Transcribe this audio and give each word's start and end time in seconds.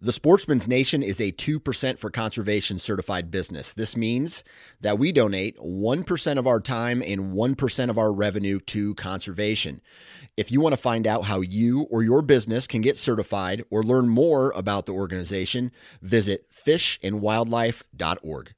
The 0.00 0.12
Sportsman's 0.12 0.68
Nation 0.68 1.02
is 1.02 1.20
a 1.20 1.32
2% 1.32 1.98
for 1.98 2.08
conservation 2.08 2.78
certified 2.78 3.32
business. 3.32 3.72
This 3.72 3.96
means 3.96 4.44
that 4.80 4.96
we 4.96 5.10
donate 5.10 5.58
1% 5.58 6.38
of 6.38 6.46
our 6.46 6.60
time 6.60 7.02
and 7.04 7.32
1% 7.32 7.90
of 7.90 7.98
our 7.98 8.12
revenue 8.12 8.60
to 8.60 8.94
conservation. 8.94 9.80
If 10.36 10.52
you 10.52 10.60
want 10.60 10.74
to 10.74 10.80
find 10.80 11.04
out 11.04 11.24
how 11.24 11.40
you 11.40 11.80
or 11.90 12.04
your 12.04 12.22
business 12.22 12.68
can 12.68 12.80
get 12.80 12.96
certified 12.96 13.64
or 13.70 13.82
learn 13.82 14.08
more 14.08 14.52
about 14.54 14.86
the 14.86 14.92
organization, 14.92 15.72
visit 16.00 16.46
fishandwildlife.org. 16.64 18.54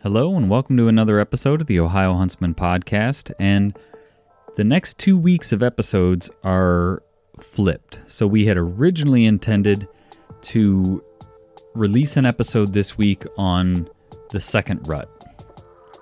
Hello, 0.00 0.36
and 0.36 0.48
welcome 0.48 0.78
to 0.78 0.88
another 0.88 1.20
episode 1.20 1.60
of 1.60 1.66
the 1.66 1.80
Ohio 1.80 2.14
Huntsman 2.14 2.54
Podcast. 2.54 3.30
And 3.38 3.78
the 4.56 4.64
next 4.64 4.98
two 4.98 5.18
weeks 5.18 5.52
of 5.52 5.62
episodes 5.62 6.30
are 6.44 7.02
flipped. 7.44 8.00
So 8.06 8.26
we 8.26 8.46
had 8.46 8.56
originally 8.56 9.24
intended 9.24 9.88
to 10.42 11.02
release 11.74 12.16
an 12.16 12.26
episode 12.26 12.72
this 12.72 12.96
week 12.96 13.24
on 13.36 13.88
the 14.30 14.40
second 14.40 14.86
rut. 14.88 15.08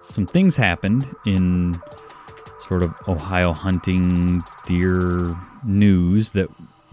Some 0.01 0.27
things 0.27 0.57
happened 0.57 1.09
in 1.27 1.75
sort 2.67 2.83
of 2.83 2.95
Ohio 3.09 3.53
hunting 3.53 4.43
deer 4.67 5.35
news 5.65 6.33
that 6.33 6.49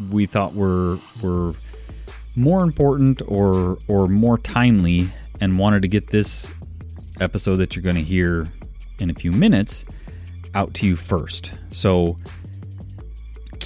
we 0.10 0.26
thought 0.26 0.54
were 0.54 0.98
were 1.22 1.54
more 2.36 2.64
important 2.64 3.22
or 3.28 3.78
or 3.88 4.08
more 4.08 4.38
timely 4.38 5.10
and 5.42 5.58
wanted 5.58 5.82
to 5.82 5.88
get 5.88 6.08
this 6.08 6.50
episode 7.20 7.58
that 7.58 7.76
you're 7.76 7.84
going 7.84 7.96
to 7.96 8.04
hear 8.04 8.48
in 9.00 9.10
a 9.10 9.14
few 9.14 9.32
minutes 9.32 9.86
out 10.56 10.74
to 10.76 10.88
you 10.88 10.96
first. 10.96 11.54
So 11.72 12.18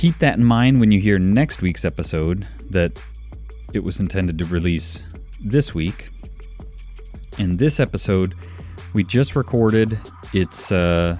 keep 0.04 0.20
that 0.20 0.38
in 0.38 0.44
mind 0.44 0.82
when 0.82 0.92
you 0.92 1.00
hear 1.00 1.18
next 1.18 1.62
week's 1.62 1.86
episode 1.86 2.46
that 2.70 3.02
it 3.74 3.82
was 3.82 4.02
intended 4.02 4.38
to 4.38 4.44
release 4.44 5.08
this 5.40 5.74
week. 5.74 6.10
In 7.38 7.56
this 7.56 7.80
episode, 7.80 8.36
we 8.92 9.06
just 9.06 9.34
recorded. 9.34 9.98
It's 10.34 10.74
uh, 10.74 11.18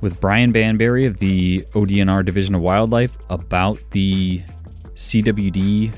with 0.00 0.20
Brian 0.20 0.50
Banbury 0.50 1.06
of 1.06 1.18
the 1.18 1.60
ODNR 1.70 2.24
Division 2.24 2.56
of 2.56 2.62
Wildlife 2.62 3.16
about 3.28 3.78
the 3.92 4.42
CWD, 4.94 5.94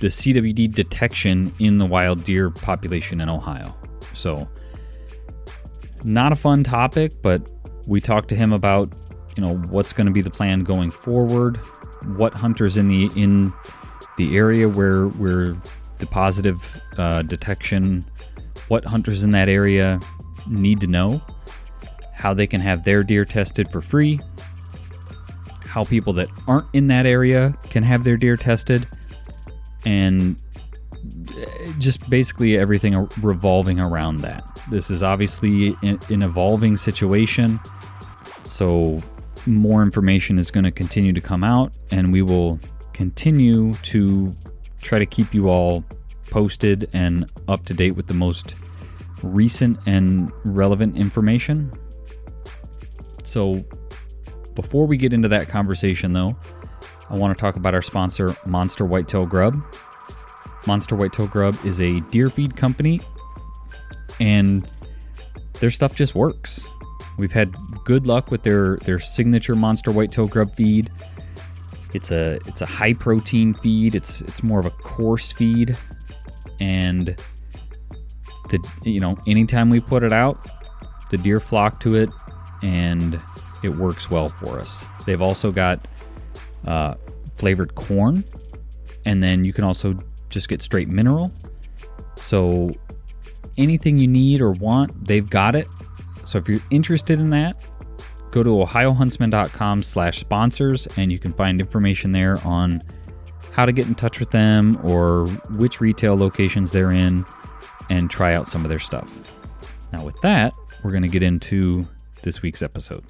the 0.00 0.06
CWD 0.06 0.72
detection 0.72 1.52
in 1.58 1.76
the 1.76 1.84
wild 1.84 2.24
deer 2.24 2.48
population 2.48 3.20
in 3.20 3.28
Ohio. 3.28 3.76
So, 4.14 4.46
not 6.02 6.32
a 6.32 6.36
fun 6.36 6.64
topic, 6.64 7.20
but 7.20 7.42
we 7.86 8.00
talked 8.00 8.30
to 8.30 8.36
him 8.36 8.54
about 8.54 9.01
you 9.36 9.42
know 9.42 9.56
what's 9.56 9.92
going 9.92 10.06
to 10.06 10.12
be 10.12 10.20
the 10.20 10.30
plan 10.30 10.64
going 10.64 10.90
forward, 10.90 11.56
what 12.16 12.34
hunters 12.34 12.76
in 12.76 12.88
the 12.88 13.10
in 13.16 13.52
the 14.16 14.36
area 14.36 14.68
where 14.68 15.06
where 15.08 15.56
the 15.98 16.06
positive 16.06 16.80
uh, 16.98 17.22
detection, 17.22 18.04
what 18.68 18.84
hunters 18.84 19.24
in 19.24 19.32
that 19.32 19.48
area 19.48 19.98
need 20.48 20.80
to 20.80 20.86
know, 20.86 21.22
how 22.12 22.34
they 22.34 22.46
can 22.46 22.60
have 22.60 22.84
their 22.84 23.02
deer 23.02 23.24
tested 23.24 23.68
for 23.70 23.80
free, 23.80 24.20
how 25.64 25.84
people 25.84 26.12
that 26.12 26.28
aren't 26.46 26.66
in 26.72 26.88
that 26.88 27.06
area 27.06 27.54
can 27.70 27.82
have 27.82 28.04
their 28.04 28.16
deer 28.16 28.36
tested, 28.36 28.86
and 29.84 30.36
eh, 31.36 31.72
just 31.78 32.08
basically 32.10 32.58
everything 32.58 33.08
revolving 33.20 33.80
around 33.80 34.18
that. 34.18 34.44
This 34.70 34.90
is 34.90 35.02
obviously 35.02 35.76
an 35.82 36.22
evolving 36.22 36.76
situation. 36.76 37.60
So 38.48 39.00
more 39.46 39.82
information 39.82 40.38
is 40.38 40.50
going 40.50 40.64
to 40.64 40.70
continue 40.70 41.12
to 41.12 41.20
come 41.20 41.44
out, 41.44 41.72
and 41.90 42.12
we 42.12 42.22
will 42.22 42.58
continue 42.92 43.74
to 43.74 44.32
try 44.80 44.98
to 44.98 45.06
keep 45.06 45.34
you 45.34 45.48
all 45.48 45.84
posted 46.30 46.88
and 46.92 47.30
up 47.48 47.64
to 47.66 47.74
date 47.74 47.92
with 47.92 48.06
the 48.06 48.14
most 48.14 48.54
recent 49.22 49.78
and 49.86 50.32
relevant 50.44 50.96
information. 50.96 51.70
So, 53.24 53.64
before 54.54 54.86
we 54.86 54.96
get 54.96 55.12
into 55.12 55.28
that 55.28 55.48
conversation, 55.48 56.12
though, 56.12 56.36
I 57.08 57.16
want 57.16 57.36
to 57.36 57.40
talk 57.40 57.56
about 57.56 57.74
our 57.74 57.82
sponsor, 57.82 58.36
Monster 58.46 58.84
Whitetail 58.84 59.26
Grub. 59.26 59.62
Monster 60.66 60.96
Whitetail 60.96 61.26
Grub 61.26 61.56
is 61.64 61.80
a 61.80 62.00
deer 62.00 62.28
feed 62.28 62.56
company, 62.56 63.00
and 64.20 64.68
their 65.60 65.70
stuff 65.70 65.94
just 65.94 66.14
works. 66.14 66.64
We've 67.18 67.32
had 67.32 67.54
good 67.84 68.06
luck 68.06 68.30
with 68.30 68.42
their 68.42 68.76
their 68.78 68.98
signature 68.98 69.54
monster 69.54 69.90
whitetail 69.90 70.26
grub 70.26 70.54
feed. 70.54 70.90
It's 71.94 72.10
a 72.10 72.38
it's 72.46 72.62
a 72.62 72.66
high 72.66 72.94
protein 72.94 73.54
feed. 73.54 73.94
It's 73.94 74.22
it's 74.22 74.42
more 74.42 74.60
of 74.60 74.66
a 74.66 74.70
coarse 74.70 75.32
feed, 75.32 75.76
and 76.58 77.16
the 78.50 78.58
you 78.84 79.00
know 79.00 79.16
anytime 79.26 79.68
we 79.70 79.80
put 79.80 80.02
it 80.02 80.12
out, 80.12 80.48
the 81.10 81.18
deer 81.18 81.40
flock 81.40 81.80
to 81.80 81.96
it, 81.96 82.10
and 82.62 83.20
it 83.62 83.70
works 83.70 84.10
well 84.10 84.28
for 84.28 84.58
us. 84.58 84.84
They've 85.06 85.22
also 85.22 85.50
got 85.50 85.86
uh, 86.66 86.94
flavored 87.36 87.74
corn, 87.74 88.24
and 89.04 89.22
then 89.22 89.44
you 89.44 89.52
can 89.52 89.64
also 89.64 89.96
just 90.30 90.48
get 90.48 90.62
straight 90.62 90.88
mineral. 90.88 91.30
So 92.16 92.70
anything 93.58 93.98
you 93.98 94.08
need 94.08 94.40
or 94.40 94.52
want, 94.52 95.06
they've 95.06 95.28
got 95.28 95.54
it. 95.54 95.66
So 96.32 96.38
if 96.38 96.48
you're 96.48 96.60
interested 96.70 97.20
in 97.20 97.28
that, 97.28 97.58
go 98.30 98.42
to 98.42 98.48
ohiohuntsman.com 98.48 99.82
slash 99.82 100.18
sponsors 100.18 100.86
and 100.96 101.12
you 101.12 101.18
can 101.18 101.34
find 101.34 101.60
information 101.60 102.12
there 102.12 102.42
on 102.42 102.80
how 103.52 103.66
to 103.66 103.72
get 103.72 103.86
in 103.86 103.94
touch 103.94 104.18
with 104.18 104.30
them 104.30 104.80
or 104.82 105.26
which 105.58 105.82
retail 105.82 106.16
locations 106.16 106.72
they're 106.72 106.90
in 106.90 107.26
and 107.90 108.10
try 108.10 108.34
out 108.34 108.48
some 108.48 108.64
of 108.64 108.70
their 108.70 108.78
stuff. 108.78 109.30
Now, 109.92 110.06
with 110.06 110.18
that, 110.22 110.54
we're 110.82 110.92
going 110.92 111.02
to 111.02 111.08
get 111.08 111.22
into 111.22 111.86
this 112.22 112.40
week's 112.40 112.62
episode. 112.62 113.04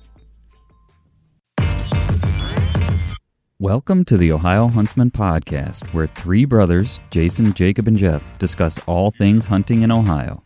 Welcome 3.60 4.04
to 4.06 4.16
the 4.16 4.32
Ohio 4.32 4.66
Huntsman 4.66 5.12
Podcast, 5.12 5.94
where 5.94 6.08
three 6.08 6.44
brothers, 6.44 6.98
Jason, 7.12 7.52
Jacob, 7.52 7.86
and 7.86 7.96
Jeff, 7.96 8.36
discuss 8.40 8.80
all 8.88 9.12
things 9.12 9.46
hunting 9.46 9.82
in 9.82 9.92
Ohio. 9.92 10.41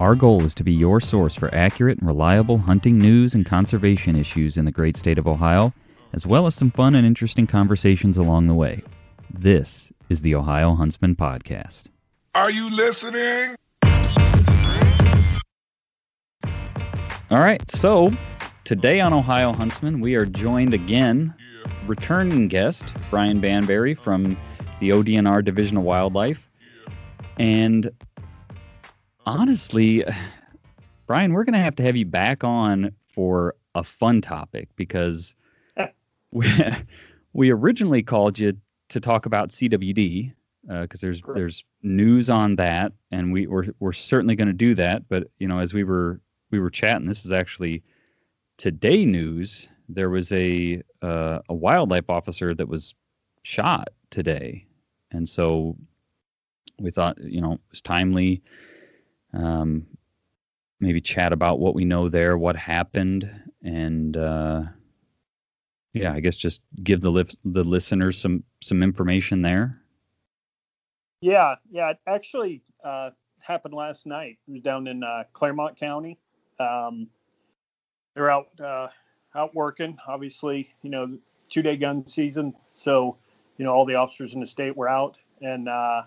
Our 0.00 0.16
goal 0.16 0.42
is 0.42 0.56
to 0.56 0.64
be 0.64 0.72
your 0.72 1.00
source 1.00 1.36
for 1.36 1.54
accurate 1.54 1.98
and 1.98 2.08
reliable 2.08 2.58
hunting 2.58 2.98
news 2.98 3.32
and 3.32 3.46
conservation 3.46 4.16
issues 4.16 4.56
in 4.56 4.64
the 4.64 4.72
great 4.72 4.96
state 4.96 5.18
of 5.18 5.28
Ohio, 5.28 5.72
as 6.12 6.26
well 6.26 6.46
as 6.46 6.56
some 6.56 6.72
fun 6.72 6.96
and 6.96 7.06
interesting 7.06 7.46
conversations 7.46 8.16
along 8.16 8.48
the 8.48 8.54
way. 8.54 8.82
This 9.32 9.92
is 10.08 10.22
the 10.22 10.34
Ohio 10.34 10.74
Huntsman 10.74 11.14
Podcast. 11.14 11.90
Are 12.34 12.50
you 12.50 12.70
listening? 12.70 13.54
All 17.30 17.40
right, 17.40 17.62
so 17.70 18.10
today 18.64 19.00
on 19.00 19.12
Ohio 19.12 19.52
Huntsman, 19.52 20.00
we 20.00 20.16
are 20.16 20.26
joined 20.26 20.74
again, 20.74 21.32
returning 21.86 22.48
guest, 22.48 22.92
Brian 23.10 23.38
Banbury 23.38 23.94
from 23.94 24.36
the 24.80 24.90
ODNR 24.90 25.44
Division 25.44 25.76
of 25.76 25.84
Wildlife. 25.84 26.50
And 27.38 27.90
honestly, 29.26 30.04
Brian, 31.06 31.32
we're 31.32 31.44
going 31.44 31.54
to 31.54 31.60
have 31.60 31.76
to 31.76 31.82
have 31.82 31.96
you 31.96 32.06
back 32.06 32.44
on 32.44 32.92
for 33.12 33.54
a 33.74 33.84
fun 33.84 34.20
topic 34.20 34.68
because 34.76 35.34
we, 36.30 36.48
we 37.32 37.50
originally 37.50 38.02
called 38.02 38.38
you 38.38 38.54
to 38.90 39.00
talk 39.00 39.26
about 39.26 39.50
CWD 39.50 40.32
because 40.66 41.02
uh, 41.02 41.06
there's 41.06 41.20
Correct. 41.20 41.36
there's 41.36 41.64
news 41.82 42.30
on 42.30 42.56
that, 42.56 42.92
and 43.10 43.32
we 43.32 43.46
we're, 43.46 43.66
we're 43.80 43.92
certainly 43.92 44.34
going 44.34 44.48
to 44.48 44.54
do 44.54 44.74
that. 44.74 45.08
But 45.08 45.24
you 45.38 45.46
know, 45.46 45.58
as 45.58 45.74
we 45.74 45.84
were 45.84 46.20
we 46.50 46.58
were 46.58 46.70
chatting, 46.70 47.06
this 47.06 47.24
is 47.24 47.32
actually 47.32 47.82
today 48.56 49.04
news, 49.04 49.68
there 49.88 50.10
was 50.10 50.32
a 50.32 50.82
uh, 51.02 51.40
a 51.48 51.54
wildlife 51.54 52.08
officer 52.08 52.54
that 52.54 52.68
was 52.68 52.94
shot 53.42 53.88
today, 54.10 54.66
and 55.10 55.28
so 55.28 55.76
we 56.78 56.90
thought 56.90 57.18
you 57.22 57.40
know 57.40 57.52
it 57.52 57.60
was 57.70 57.82
timely. 57.82 58.42
Um, 59.34 59.86
maybe 60.80 61.00
chat 61.00 61.32
about 61.32 61.58
what 61.58 61.74
we 61.74 61.84
know 61.84 62.08
there, 62.08 62.36
what 62.38 62.56
happened, 62.56 63.28
and 63.62 64.16
uh, 64.16 64.62
yeah, 65.92 66.12
I 66.12 66.20
guess 66.20 66.36
just 66.36 66.62
give 66.82 67.00
the 67.00 67.10
li- 67.10 67.38
the 67.44 67.64
listeners 67.64 68.18
some 68.18 68.44
some 68.60 68.82
information 68.82 69.42
there. 69.42 69.80
Yeah, 71.20 71.54
yeah, 71.70 71.90
it 71.90 71.98
actually 72.06 72.62
uh, 72.84 73.10
happened 73.40 73.74
last 73.74 74.06
night. 74.06 74.38
It 74.46 74.52
was 74.52 74.62
down 74.62 74.86
in 74.86 75.02
uh, 75.02 75.24
Clermont 75.32 75.78
County. 75.78 76.18
Um, 76.60 77.08
they're 78.14 78.30
out 78.30 78.48
uh, 78.60 78.88
out 79.34 79.54
working. 79.54 79.96
Obviously, 80.06 80.68
you 80.82 80.90
know, 80.90 81.18
two 81.48 81.62
day 81.62 81.76
gun 81.76 82.06
season, 82.06 82.54
so 82.74 83.16
you 83.56 83.64
know 83.64 83.72
all 83.72 83.86
the 83.86 83.94
officers 83.94 84.34
in 84.34 84.40
the 84.40 84.46
state 84.46 84.76
were 84.76 84.88
out, 84.88 85.18
and 85.40 85.68
uh, 85.68 86.02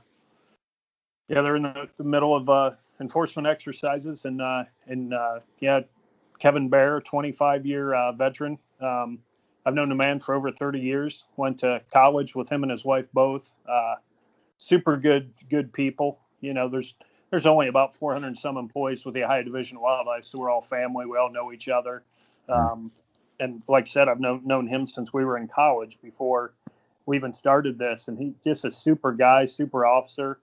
yeah, 1.30 1.42
they're 1.42 1.56
in 1.56 1.64
the, 1.64 1.90
the 1.98 2.04
middle 2.04 2.36
of 2.36 2.50
uh, 2.50 2.72
enforcement 3.00 3.48
exercises, 3.48 4.26
and 4.26 4.42
uh, 4.42 4.64
and 4.88 5.14
uh, 5.14 5.40
yeah, 5.60 5.82
Kevin 6.40 6.70
Behr, 6.70 7.04
25 7.04 7.66
year 7.66 7.94
uh, 7.94 8.12
veteran. 8.12 8.58
Um, 8.80 9.20
I've 9.66 9.74
known 9.74 9.90
the 9.90 9.96
man 9.96 10.20
for 10.20 10.34
over 10.34 10.52
30 10.52 10.80
years. 10.80 11.26
Went 11.36 11.60
to 11.60 11.82
college 11.92 12.36
with 12.36 12.50
him 12.50 12.64
and 12.64 12.72
his 12.72 12.86
wife 12.86 13.08
both. 13.12 13.54
Uh, 13.68 13.96
super 14.58 14.96
good, 14.96 15.34
good 15.50 15.74
people. 15.74 16.20
You 16.40 16.54
know, 16.54 16.70
there's 16.70 16.96
there's 17.30 17.46
only 17.46 17.68
about 17.68 17.94
400 17.94 18.26
and 18.26 18.38
some 18.38 18.58
employees 18.58 19.04
with 19.04 19.14
the 19.14 19.24
Ohio 19.24 19.44
Division 19.44 19.78
of 19.78 19.84
Wildlife, 19.84 20.24
so 20.24 20.40
we're 20.40 20.50
all 20.50 20.62
family. 20.62 21.06
We 21.06 21.18
all 21.18 21.32
know 21.32 21.52
each 21.52 21.68
other. 21.68 22.04
Um, 22.48 22.92
and 23.40 23.62
like 23.68 23.84
I 23.84 23.88
said, 23.88 24.08
I've 24.08 24.20
known 24.20 24.42
known 24.46 24.68
him 24.68 24.86
since 24.86 25.12
we 25.14 25.26
were 25.26 25.38
in 25.38 25.48
college 25.48 25.98
before 26.02 26.54
we 27.06 27.18
even 27.18 27.34
started 27.34 27.78
this, 27.78 28.08
and 28.08 28.18
he's 28.18 28.34
just 28.44 28.66
a 28.66 28.72
super 28.72 29.12
guy, 29.12 29.46
super 29.46 29.86
officer. 29.86 30.40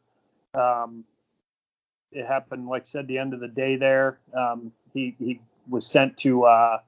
Um, 0.55 1.05
it 2.15 2.27
happened, 2.27 2.67
like 2.67 2.83
I 2.83 2.85
said, 2.85 3.07
the 3.07 3.19
end 3.19 3.35
of 3.35 3.41
the 3.41 3.49
day 3.49 3.77
there. 3.77 4.19
Um, 4.33 4.73
he 4.93 5.15
he 5.19 5.41
was 5.69 5.87
sent 5.87 6.17
to 6.19 6.45
uh, 6.45 6.79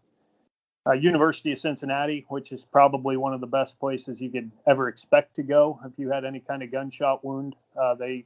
uh, 0.87 0.93
University 0.93 1.53
of 1.53 1.59
Cincinnati, 1.59 2.25
which 2.29 2.53
is 2.53 2.65
probably 2.65 3.17
one 3.17 3.35
of 3.35 3.41
the 3.41 3.47
best 3.47 3.79
places 3.81 4.21
you 4.21 4.31
could 4.31 4.51
ever 4.67 4.89
expect 4.89 5.37
to 5.37 5.43
go 5.43 5.81
if 5.85 5.99
you 5.99 6.11
had 6.11 6.25
any 6.25 6.41
kind 6.41 6.63
of 6.63 6.71
gunshot 6.71 7.25
wound. 7.25 7.57
Uh, 7.79 7.95
they 7.95 8.25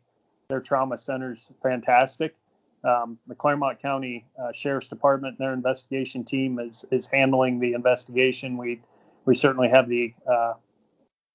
their 0.48 0.60
trauma 0.60 0.98
center's 0.98 1.50
fantastic. 1.62 2.34
Um, 2.82 3.18
the 3.26 3.34
Clermont 3.34 3.80
County 3.80 4.26
uh, 4.38 4.52
Sheriff's 4.52 4.88
Department, 4.88 5.38
and 5.38 5.46
their 5.46 5.54
investigation 5.54 6.24
team 6.24 6.58
is 6.58 6.84
is 6.90 7.06
handling 7.06 7.60
the 7.60 7.72
investigation. 7.72 8.58
We 8.58 8.82
we 9.24 9.34
certainly 9.34 9.68
have 9.68 9.88
the 9.88 10.12
uh, 10.30 10.54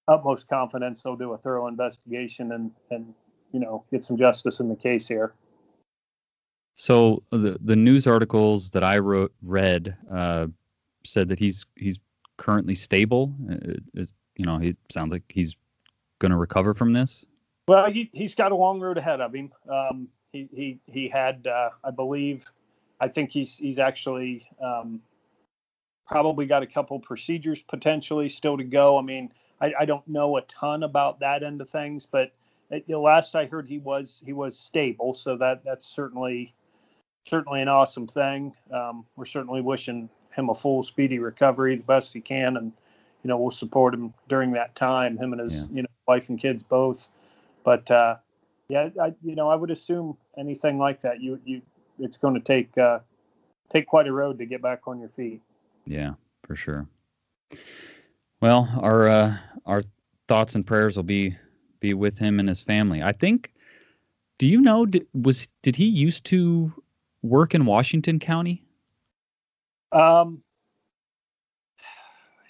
utmost 0.07 0.47
confidence 0.47 1.01
they'll 1.01 1.15
do 1.15 1.33
a 1.33 1.37
thorough 1.37 1.67
investigation 1.67 2.51
and 2.51 2.71
and 2.91 3.13
you 3.51 3.59
know 3.59 3.83
get 3.91 4.03
some 4.03 4.17
justice 4.17 4.59
in 4.59 4.69
the 4.69 4.75
case 4.75 5.07
here. 5.07 5.33
So 6.75 7.23
the 7.31 7.57
the 7.61 7.75
news 7.75 8.05
articles 8.05 8.71
that 8.71 8.83
I 8.83 8.97
wrote 8.97 9.33
read 9.41 9.95
uh, 10.13 10.47
said 11.05 11.29
that 11.29 11.39
he's 11.39 11.65
he's 11.75 11.99
currently 12.37 12.75
stable. 12.75 13.33
It, 13.49 13.83
it, 13.93 14.13
you 14.35 14.45
know, 14.45 14.59
it 14.61 14.77
sounds 14.89 15.11
like 15.11 15.23
he's 15.29 15.55
going 16.19 16.31
to 16.31 16.37
recover 16.37 16.73
from 16.73 16.91
this. 16.93 17.25
Well, 17.67 17.89
he, 17.89 18.09
he's 18.13 18.35
got 18.35 18.51
a 18.51 18.55
long 18.55 18.79
road 18.79 18.97
ahead 18.97 19.21
of 19.21 19.33
him. 19.33 19.51
Um, 19.69 20.09
he 20.31 20.49
he 20.51 20.79
he 20.85 21.07
had, 21.07 21.47
uh, 21.47 21.69
I 21.83 21.91
believe, 21.91 22.45
I 22.99 23.07
think 23.07 23.31
he's 23.31 23.57
he's 23.57 23.79
actually 23.79 24.45
um, 24.61 25.01
probably 26.05 26.45
got 26.45 26.61
a 26.61 26.67
couple 26.67 26.99
procedures 26.99 27.61
potentially 27.61 28.29
still 28.29 28.57
to 28.57 28.63
go. 28.63 28.97
I 28.97 29.01
mean, 29.01 29.31
I, 29.61 29.73
I 29.79 29.85
don't 29.85 30.07
know 30.07 30.35
a 30.37 30.41
ton 30.41 30.83
about 30.83 31.21
that 31.21 31.41
end 31.41 31.61
of 31.61 31.69
things, 31.69 32.05
but 32.05 32.33
the 32.69 32.99
last 32.99 33.35
I 33.35 33.45
heard, 33.45 33.67
he 33.67 33.79
was 33.79 34.21
he 34.25 34.33
was 34.33 34.59
stable. 34.59 35.13
So 35.13 35.37
that 35.37 35.63
that's 35.63 35.87
certainly 35.87 36.53
certainly 37.25 37.61
an 37.61 37.67
awesome 37.67 38.07
thing. 38.07 38.53
Um, 38.71 39.05
we're 39.15 39.25
certainly 39.25 39.61
wishing 39.61 40.09
him 40.35 40.49
a 40.49 40.53
full 40.53 40.83
speedy 40.83 41.19
recovery, 41.19 41.75
the 41.75 41.83
best 41.83 42.13
he 42.13 42.21
can, 42.21 42.57
and 42.57 42.71
you 43.23 43.27
know 43.27 43.37
we'll 43.37 43.51
support 43.51 43.93
him 43.93 44.13
during 44.29 44.51
that 44.51 44.75
time. 44.75 45.17
Him 45.17 45.33
and 45.33 45.41
his 45.41 45.63
Yeah. 45.63 45.67
you 45.71 45.81
know 45.83 45.89
wife 46.07 46.29
and 46.29 46.39
kids 46.39 46.63
both. 46.63 47.09
But 47.63 47.89
uh, 47.89 48.17
yeah, 48.67 48.89
I, 49.01 49.13
you 49.23 49.35
know 49.35 49.49
I 49.49 49.55
would 49.55 49.71
assume 49.71 50.17
anything 50.37 50.77
like 50.77 51.01
that, 51.01 51.21
you 51.21 51.39
you 51.45 51.61
it's 51.99 52.17
going 52.17 52.33
to 52.35 52.41
take 52.41 52.77
uh, 52.77 52.99
take 53.69 53.87
quite 53.87 54.07
a 54.07 54.13
road 54.13 54.37
to 54.39 54.45
get 54.45 54.61
back 54.61 54.87
on 54.87 54.99
your 54.99 55.09
feet. 55.09 55.41
Yeah, 55.85 56.13
for 56.43 56.55
sure. 56.55 56.87
Well, 58.41 58.69
our 58.81 59.07
uh, 59.07 59.37
our 59.65 59.81
thoughts 60.27 60.55
and 60.55 60.65
prayers 60.65 60.95
will 60.95 61.03
be 61.03 61.35
be 61.79 61.93
with 61.93 62.17
him 62.17 62.39
and 62.39 62.49
his 62.49 62.61
family. 62.61 63.01
I 63.01 63.11
think. 63.11 63.51
Do 64.37 64.47
you 64.47 64.59
know? 64.59 64.85
Did, 64.85 65.07
was 65.13 65.47
did 65.61 65.77
he 65.77 65.85
used 65.85 66.25
to 66.25 66.73
work 67.25 67.55
in 67.55 67.65
Washington 67.65 68.19
County? 68.19 68.63
Um, 69.91 70.43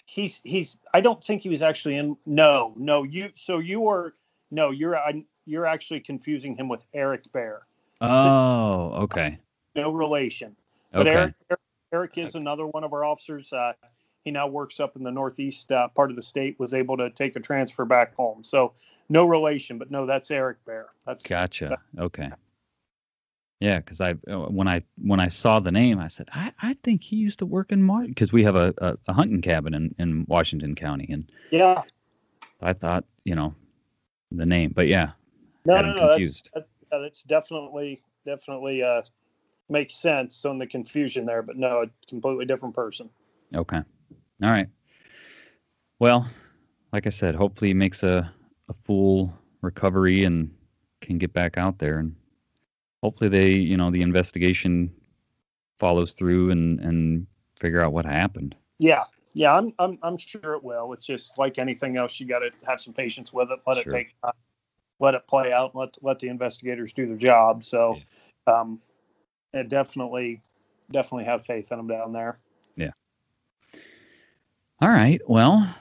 he's 0.04 0.40
he's. 0.44 0.78
I 0.92 1.00
don't 1.00 1.22
think 1.22 1.42
he 1.42 1.48
was 1.48 1.62
actually 1.62 1.96
in. 1.96 2.16
No, 2.26 2.74
no. 2.76 3.02
You 3.02 3.30
so 3.34 3.58
you 3.58 3.80
were 3.80 4.14
no. 4.50 4.70
You're 4.70 4.96
I, 4.96 5.24
you're 5.44 5.66
actually 5.66 6.00
confusing 6.00 6.56
him 6.56 6.68
with 6.68 6.84
Eric 6.94 7.30
Bear. 7.32 7.62
Oh, 8.00 8.92
okay. 9.02 9.38
No 9.74 9.92
relation. 9.92 10.56
But 10.92 11.06
Okay. 11.06 11.16
Eric, 11.16 11.34
Eric 11.50 11.60
Eric 11.92 12.18
is 12.18 12.34
another 12.34 12.66
one 12.66 12.84
of 12.84 12.92
our 12.92 13.04
officers. 13.04 13.52
Uh, 13.52 13.72
he 14.24 14.32
now 14.32 14.48
works 14.48 14.80
up 14.80 14.96
in 14.96 15.04
the 15.04 15.10
northeast 15.10 15.70
uh, 15.70 15.88
part 15.88 16.10
of 16.10 16.16
the 16.16 16.22
state. 16.22 16.58
Was 16.58 16.74
able 16.74 16.96
to 16.96 17.10
take 17.10 17.36
a 17.36 17.40
transfer 17.40 17.84
back 17.84 18.14
home. 18.16 18.42
So 18.42 18.72
no 19.08 19.24
relation, 19.24 19.78
but 19.78 19.90
no, 19.90 20.04
that's 20.04 20.30
Eric 20.30 20.64
Bear. 20.64 20.88
That's 21.06 21.22
Gotcha. 21.22 21.78
Okay. 21.98 22.30
Yeah, 23.60 23.78
because 23.78 24.00
I 24.00 24.14
uh, 24.28 24.46
when 24.48 24.68
I 24.68 24.82
when 24.98 25.18
I 25.18 25.28
saw 25.28 25.60
the 25.60 25.72
name, 25.72 25.98
I 25.98 26.08
said 26.08 26.28
I, 26.32 26.52
I 26.60 26.76
think 26.82 27.02
he 27.02 27.16
used 27.16 27.38
to 27.38 27.46
work 27.46 27.72
in 27.72 28.06
because 28.06 28.32
we 28.32 28.44
have 28.44 28.56
a, 28.56 28.74
a, 28.78 28.96
a 29.08 29.12
hunting 29.14 29.40
cabin 29.40 29.74
in, 29.74 29.94
in 29.98 30.26
Washington 30.28 30.74
County, 30.74 31.08
and 31.10 31.30
yeah. 31.50 31.82
I 32.60 32.74
thought 32.74 33.04
you 33.24 33.34
know 33.34 33.54
the 34.30 34.44
name, 34.44 34.72
but 34.74 34.88
yeah, 34.88 35.12
No, 35.64 35.80
no, 35.80 35.92
no. 35.94 36.16
That's, 36.16 36.42
that, 36.54 36.68
that's 36.90 37.22
definitely 37.22 38.02
definitely 38.24 38.82
uh, 38.82 39.02
makes 39.68 39.94
sense 39.94 40.44
on 40.44 40.58
the 40.58 40.66
confusion 40.66 41.26
there, 41.26 41.42
but 41.42 41.56
no, 41.56 41.82
a 41.82 41.86
completely 42.08 42.44
different 42.44 42.74
person. 42.74 43.10
Okay. 43.54 43.80
All 44.42 44.50
right. 44.50 44.68
Well, 45.98 46.30
like 46.92 47.06
I 47.06 47.10
said, 47.10 47.34
hopefully 47.34 47.70
he 47.70 47.74
makes 47.74 48.02
a, 48.02 48.32
a 48.68 48.74
full 48.84 49.32
recovery 49.62 50.24
and 50.24 50.54
can 51.00 51.18
get 51.18 51.32
back 51.32 51.56
out 51.56 51.78
there 51.78 51.98
and 51.98 52.16
hopefully 53.02 53.30
they, 53.30 53.50
you 53.50 53.76
know, 53.76 53.90
the 53.90 54.02
investigation 54.02 54.92
follows 55.78 56.12
through 56.14 56.50
and, 56.50 56.78
and 56.80 57.26
figure 57.58 57.80
out 57.80 57.92
what 57.92 58.04
happened. 58.04 58.54
Yeah, 58.78 59.04
yeah, 59.34 59.52
I'm 59.54 59.72
I'm 59.78 59.98
I'm 60.02 60.16
sure 60.16 60.54
it 60.54 60.64
will. 60.64 60.92
It's 60.92 61.06
just 61.06 61.38
like 61.38 61.58
anything 61.58 61.96
else, 61.96 62.18
you 62.18 62.26
got 62.26 62.40
to 62.40 62.50
have 62.66 62.80
some 62.80 62.94
patience 62.94 63.32
with 63.32 63.50
it. 63.50 63.60
Let 63.66 63.78
Sure. 63.78 63.92
it 63.94 63.96
take 63.96 64.20
time, 64.22 64.32
let 64.98 65.14
it 65.14 65.26
play 65.26 65.52
out. 65.52 65.74
Let 65.74 65.96
let 66.02 66.18
the 66.18 66.28
investigators 66.28 66.92
do 66.92 67.06
their 67.06 67.16
job. 67.16 67.64
So, 67.64 67.98
um, 68.46 68.80
yeah, 69.52 69.62
definitely 69.64 70.40
definitely 70.90 71.24
have 71.24 71.44
faith 71.44 71.70
in 71.72 71.78
them 71.78 71.88
down 71.88 72.12
there. 72.12 72.38
Yeah. 72.76 72.92
All 74.80 74.88
right. 74.88 75.20
Well, 75.26 75.74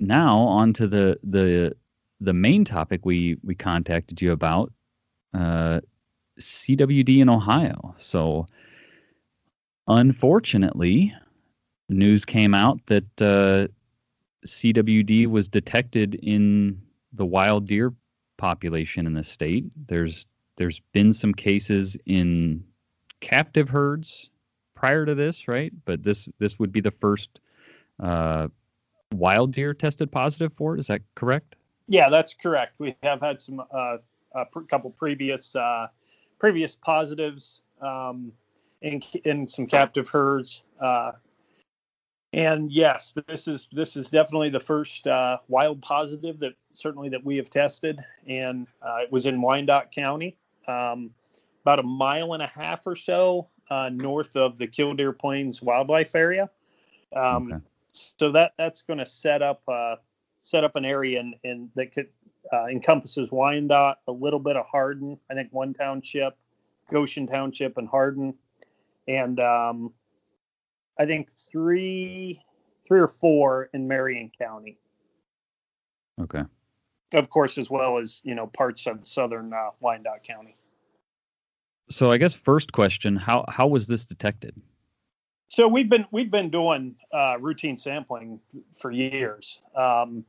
now 0.00 0.38
on 0.38 0.72
to 0.74 0.86
the 0.86 1.18
the 1.22 1.76
the 2.20 2.32
main 2.32 2.64
topic 2.64 3.04
we 3.04 3.38
we 3.42 3.54
contacted 3.54 4.20
you 4.22 4.32
about, 4.32 4.72
uh, 5.34 5.80
CWD 6.40 7.20
in 7.20 7.28
Ohio. 7.28 7.94
So, 7.96 8.46
unfortunately, 9.86 11.14
news 11.88 12.24
came 12.24 12.54
out 12.54 12.80
that 12.86 13.22
uh, 13.22 13.68
CWD 14.46 15.26
was 15.26 15.48
detected 15.48 16.14
in 16.16 16.80
the 17.12 17.26
wild 17.26 17.66
deer 17.66 17.92
population 18.36 19.06
in 19.06 19.14
the 19.14 19.24
state. 19.24 19.72
There's 19.88 20.26
there's 20.56 20.80
been 20.92 21.12
some 21.12 21.34
cases 21.34 21.96
in 22.06 22.64
captive 23.20 23.68
herds 23.68 24.30
prior 24.74 25.04
to 25.06 25.14
this, 25.14 25.48
right? 25.48 25.72
But 25.84 26.02
this 26.02 26.28
this 26.38 26.58
would 26.58 26.72
be 26.72 26.80
the 26.80 26.90
first 26.90 27.40
uh, 28.00 28.48
wild 29.12 29.52
deer 29.52 29.74
tested 29.74 30.10
positive 30.10 30.52
for 30.52 30.74
it. 30.74 30.80
Is 30.80 30.88
that 30.88 31.02
correct? 31.14 31.56
Yeah, 31.86 32.08
that's 32.08 32.34
correct. 32.34 32.74
We 32.78 32.96
have 33.02 33.20
had 33.20 33.40
some 33.40 33.62
uh, 33.70 33.98
a 34.34 34.44
pr- 34.44 34.60
couple 34.60 34.90
previous 34.90 35.54
uh, 35.56 35.88
previous 36.38 36.74
positives 36.74 37.60
um, 37.80 38.32
in 38.82 39.02
in 39.24 39.48
some 39.48 39.66
captive 39.66 40.08
herds, 40.08 40.64
uh, 40.80 41.12
and 42.32 42.70
yes, 42.72 43.14
this 43.26 43.48
is 43.48 43.68
this 43.72 43.96
is 43.96 44.10
definitely 44.10 44.50
the 44.50 44.60
first 44.60 45.06
uh, 45.06 45.38
wild 45.48 45.80
positive 45.82 46.38
that 46.40 46.54
certainly 46.72 47.08
that 47.10 47.24
we 47.24 47.36
have 47.36 47.50
tested, 47.50 48.04
and 48.26 48.66
uh, 48.82 48.98
it 49.02 49.12
was 49.12 49.26
in 49.26 49.40
Wyandot 49.40 49.92
County, 49.92 50.36
um, 50.66 51.10
about 51.62 51.78
a 51.78 51.84
mile 51.84 52.32
and 52.34 52.42
a 52.42 52.46
half 52.46 52.86
or 52.86 52.96
so 52.96 53.48
uh, 53.70 53.88
north 53.92 54.36
of 54.36 54.58
the 54.58 54.66
Killdeer 54.66 55.12
Plains 55.12 55.62
Wildlife 55.62 56.14
Area. 56.14 56.50
Um, 57.14 57.52
Okay. 57.52 57.64
So 57.94 58.32
that 58.32 58.54
that's 58.58 58.82
going 58.82 58.98
to 58.98 59.06
set 59.06 59.40
up 59.40 59.62
uh, 59.68 59.96
set 60.42 60.64
up 60.64 60.74
an 60.76 60.84
area 60.84 61.20
in, 61.20 61.34
in 61.44 61.70
that 61.76 61.92
could 61.92 62.08
uh, 62.54 62.66
encompasses 62.66 63.30
Wyandot, 63.30 63.96
a 64.06 64.12
little 64.12 64.38
bit 64.38 64.56
of 64.56 64.66
Hardin, 64.66 65.18
I 65.30 65.34
think 65.34 65.52
one 65.52 65.74
township, 65.74 66.36
Goshen 66.90 67.26
Township, 67.26 67.78
and 67.78 67.88
Hardin, 67.88 68.34
and 69.08 69.40
um, 69.40 69.92
I 70.98 71.06
think 71.06 71.30
three 71.32 72.40
three 72.86 73.00
or 73.00 73.08
four 73.08 73.70
in 73.72 73.88
Marion 73.88 74.30
County, 74.38 74.76
Okay. 76.20 76.42
of 77.14 77.30
course, 77.30 77.56
as 77.58 77.70
well 77.70 77.98
as 77.98 78.20
you 78.24 78.34
know 78.34 78.46
parts 78.46 78.86
of 78.86 79.06
southern 79.06 79.52
uh, 79.52 79.70
Wyandot 79.82 80.22
County. 80.26 80.56
So 81.90 82.10
I 82.10 82.18
guess 82.18 82.34
first 82.34 82.72
question, 82.72 83.16
how 83.16 83.44
how 83.48 83.66
was 83.66 83.86
this 83.86 84.04
detected? 84.04 84.54
So 85.48 85.68
we've 85.68 85.88
been 85.88 86.06
we've 86.10 86.30
been 86.30 86.50
doing 86.50 86.96
uh, 87.12 87.36
routine 87.40 87.76
sampling 87.76 88.40
for 88.76 88.90
years. 88.90 89.60
Um, 89.74 90.24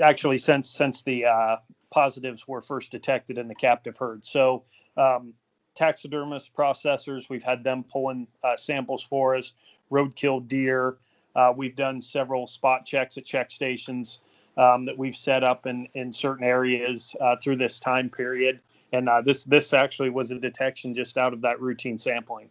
actually, 0.00 0.38
since 0.38 0.70
since 0.70 1.02
the 1.02 1.26
uh, 1.26 1.56
positives 1.90 2.46
were 2.46 2.60
first 2.60 2.90
detected 2.90 3.38
in 3.38 3.48
the 3.48 3.54
captive 3.54 3.96
herd. 3.98 4.26
So 4.26 4.64
um, 4.96 5.34
taxidermists, 5.74 6.50
processors, 6.56 7.28
we've 7.28 7.42
had 7.42 7.64
them 7.64 7.84
pulling 7.84 8.26
uh, 8.42 8.56
samples 8.56 9.02
for 9.02 9.36
us. 9.36 9.52
Roadkill 9.90 10.46
deer. 10.46 10.96
Uh, 11.34 11.52
we've 11.54 11.76
done 11.76 12.00
several 12.02 12.46
spot 12.46 12.86
checks 12.86 13.18
at 13.18 13.24
check 13.24 13.50
stations 13.50 14.20
um, 14.56 14.86
that 14.86 14.98
we've 14.98 15.16
set 15.16 15.44
up 15.44 15.66
in 15.66 15.88
in 15.94 16.12
certain 16.12 16.44
areas 16.44 17.14
uh, 17.20 17.36
through 17.36 17.56
this 17.56 17.80
time 17.80 18.10
period. 18.10 18.60
And 18.92 19.08
uh, 19.08 19.22
this 19.22 19.44
this 19.44 19.72
actually 19.72 20.10
was 20.10 20.30
a 20.30 20.38
detection 20.38 20.94
just 20.94 21.16
out 21.16 21.32
of 21.32 21.42
that 21.42 21.60
routine 21.60 21.98
sampling. 21.98 22.50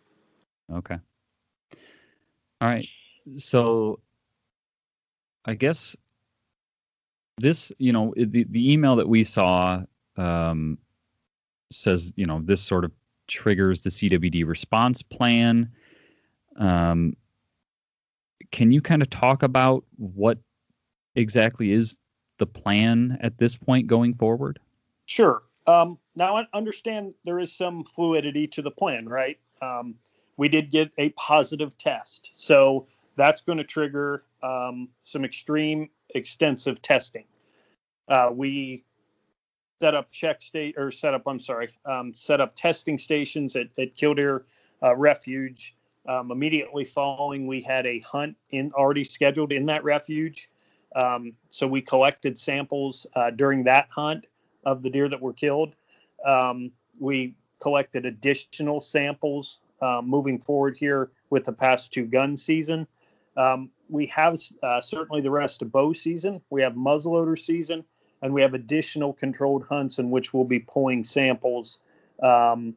Okay. 0.71 0.97
All 2.59 2.67
right. 2.67 2.88
So 3.38 4.00
I 5.45 5.53
guess 5.55 5.95
this, 7.38 7.71
you 7.77 7.91
know, 7.91 8.13
the 8.15 8.45
the 8.50 8.71
email 8.71 8.95
that 8.97 9.07
we 9.07 9.23
saw 9.23 9.83
um, 10.17 10.77
says, 11.71 12.13
you 12.15 12.25
know, 12.25 12.41
this 12.43 12.61
sort 12.61 12.85
of 12.85 12.91
triggers 13.27 13.81
the 13.81 13.89
CWD 13.89 14.45
response 14.47 15.01
plan. 15.01 15.71
Um, 16.57 17.15
can 18.51 18.71
you 18.71 18.81
kind 18.81 19.01
of 19.01 19.09
talk 19.09 19.43
about 19.43 19.85
what 19.97 20.38
exactly 21.15 21.71
is 21.71 22.00
the 22.38 22.45
plan 22.45 23.17
at 23.21 23.38
this 23.38 23.55
point 23.55 23.88
going 23.88 24.13
forward? 24.15 24.59
Sure. 25.05 25.43
Um, 25.67 25.97
now, 26.15 26.38
I 26.38 26.47
understand 26.53 27.13
there 27.23 27.39
is 27.39 27.55
some 27.55 27.83
fluidity 27.83 28.47
to 28.47 28.61
the 28.61 28.71
plan, 28.71 29.07
right? 29.07 29.39
Um, 29.61 29.95
we 30.38 30.50
did 30.50 30.71
get 30.71 30.91
a 30.97 31.09
positive 31.09 31.77
test, 31.77 32.31
so 32.33 32.88
that's 33.15 33.41
going 33.41 33.59
to 33.59 33.63
trigger 33.63 34.23
um, 34.41 34.89
some 35.01 35.23
extreme, 35.23 35.89
extensive 36.13 36.82
testing. 36.82 37.25
Uh, 38.08 38.30
we 38.32 38.84
set 39.82 39.96
up 39.96 40.12
check 40.12 40.41
state 40.41 40.75
or 40.77 40.91
set 40.91 41.13
up, 41.13 41.24
I'm 41.25 41.39
sorry, 41.39 41.70
um, 41.86 42.13
set 42.13 42.39
up 42.39 42.56
testing 42.56 43.00
stations 43.00 43.56
at, 43.56 43.68
at 43.80 43.96
Killdeer 43.96 44.46
uh, 44.84 44.96
Refuge. 44.96 45.75
Um, 46.08 46.32
immediately 46.32 46.86
following, 46.86 47.48
we 47.48 47.62
had 47.62 47.86
a 47.86 48.00
hunt 48.00 48.36
in 48.50 48.72
already 48.74 49.03
scheduled 49.03 49.51
in 49.51 49.68
that 49.68 49.84
refuge. 49.84 50.50
Um, 50.96 51.34
so 51.50 51.68
we 51.68 51.82
collected 51.82 52.38
samples 52.38 53.06
uh, 53.15 53.30
during 53.32 53.63
that 53.63 53.88
hunt 53.89 54.25
of 54.65 54.82
the 54.82 54.89
deer 54.89 55.08
that 55.08 55.22
were 55.22 55.34
killed. 55.34 55.75
Um, 56.25 56.72
we 57.00 57.36
collected 57.60 58.06
additional 58.06 58.82
samples 58.82 59.62
uh, 59.82 60.01
moving 60.03 60.39
forward 60.39 60.77
here 60.77 61.12
with 61.30 61.46
the 61.46 61.53
past 61.53 61.94
two 61.94 62.06
gun 62.06 62.38
season. 62.38 62.88
Um, 63.38 63.69
we 63.89 64.07
have 64.07 64.39
uh, 64.61 64.81
certainly 64.81 65.21
the 65.21 65.31
rest 65.31 65.61
of 65.61 65.71
bow 65.71 65.93
season. 65.93 66.41
We 66.50 66.61
have 66.61 66.73
muzzleloader 66.73 67.38
season, 67.38 67.85
and 68.21 68.33
we 68.33 68.41
have 68.41 68.53
additional 68.53 69.13
controlled 69.13 69.65
hunts 69.67 70.00
in 70.00 70.11
which 70.11 70.33
we'll 70.33 70.45
be 70.45 70.59
pulling 70.59 71.03
samples 71.03 71.79
um, 72.21 72.75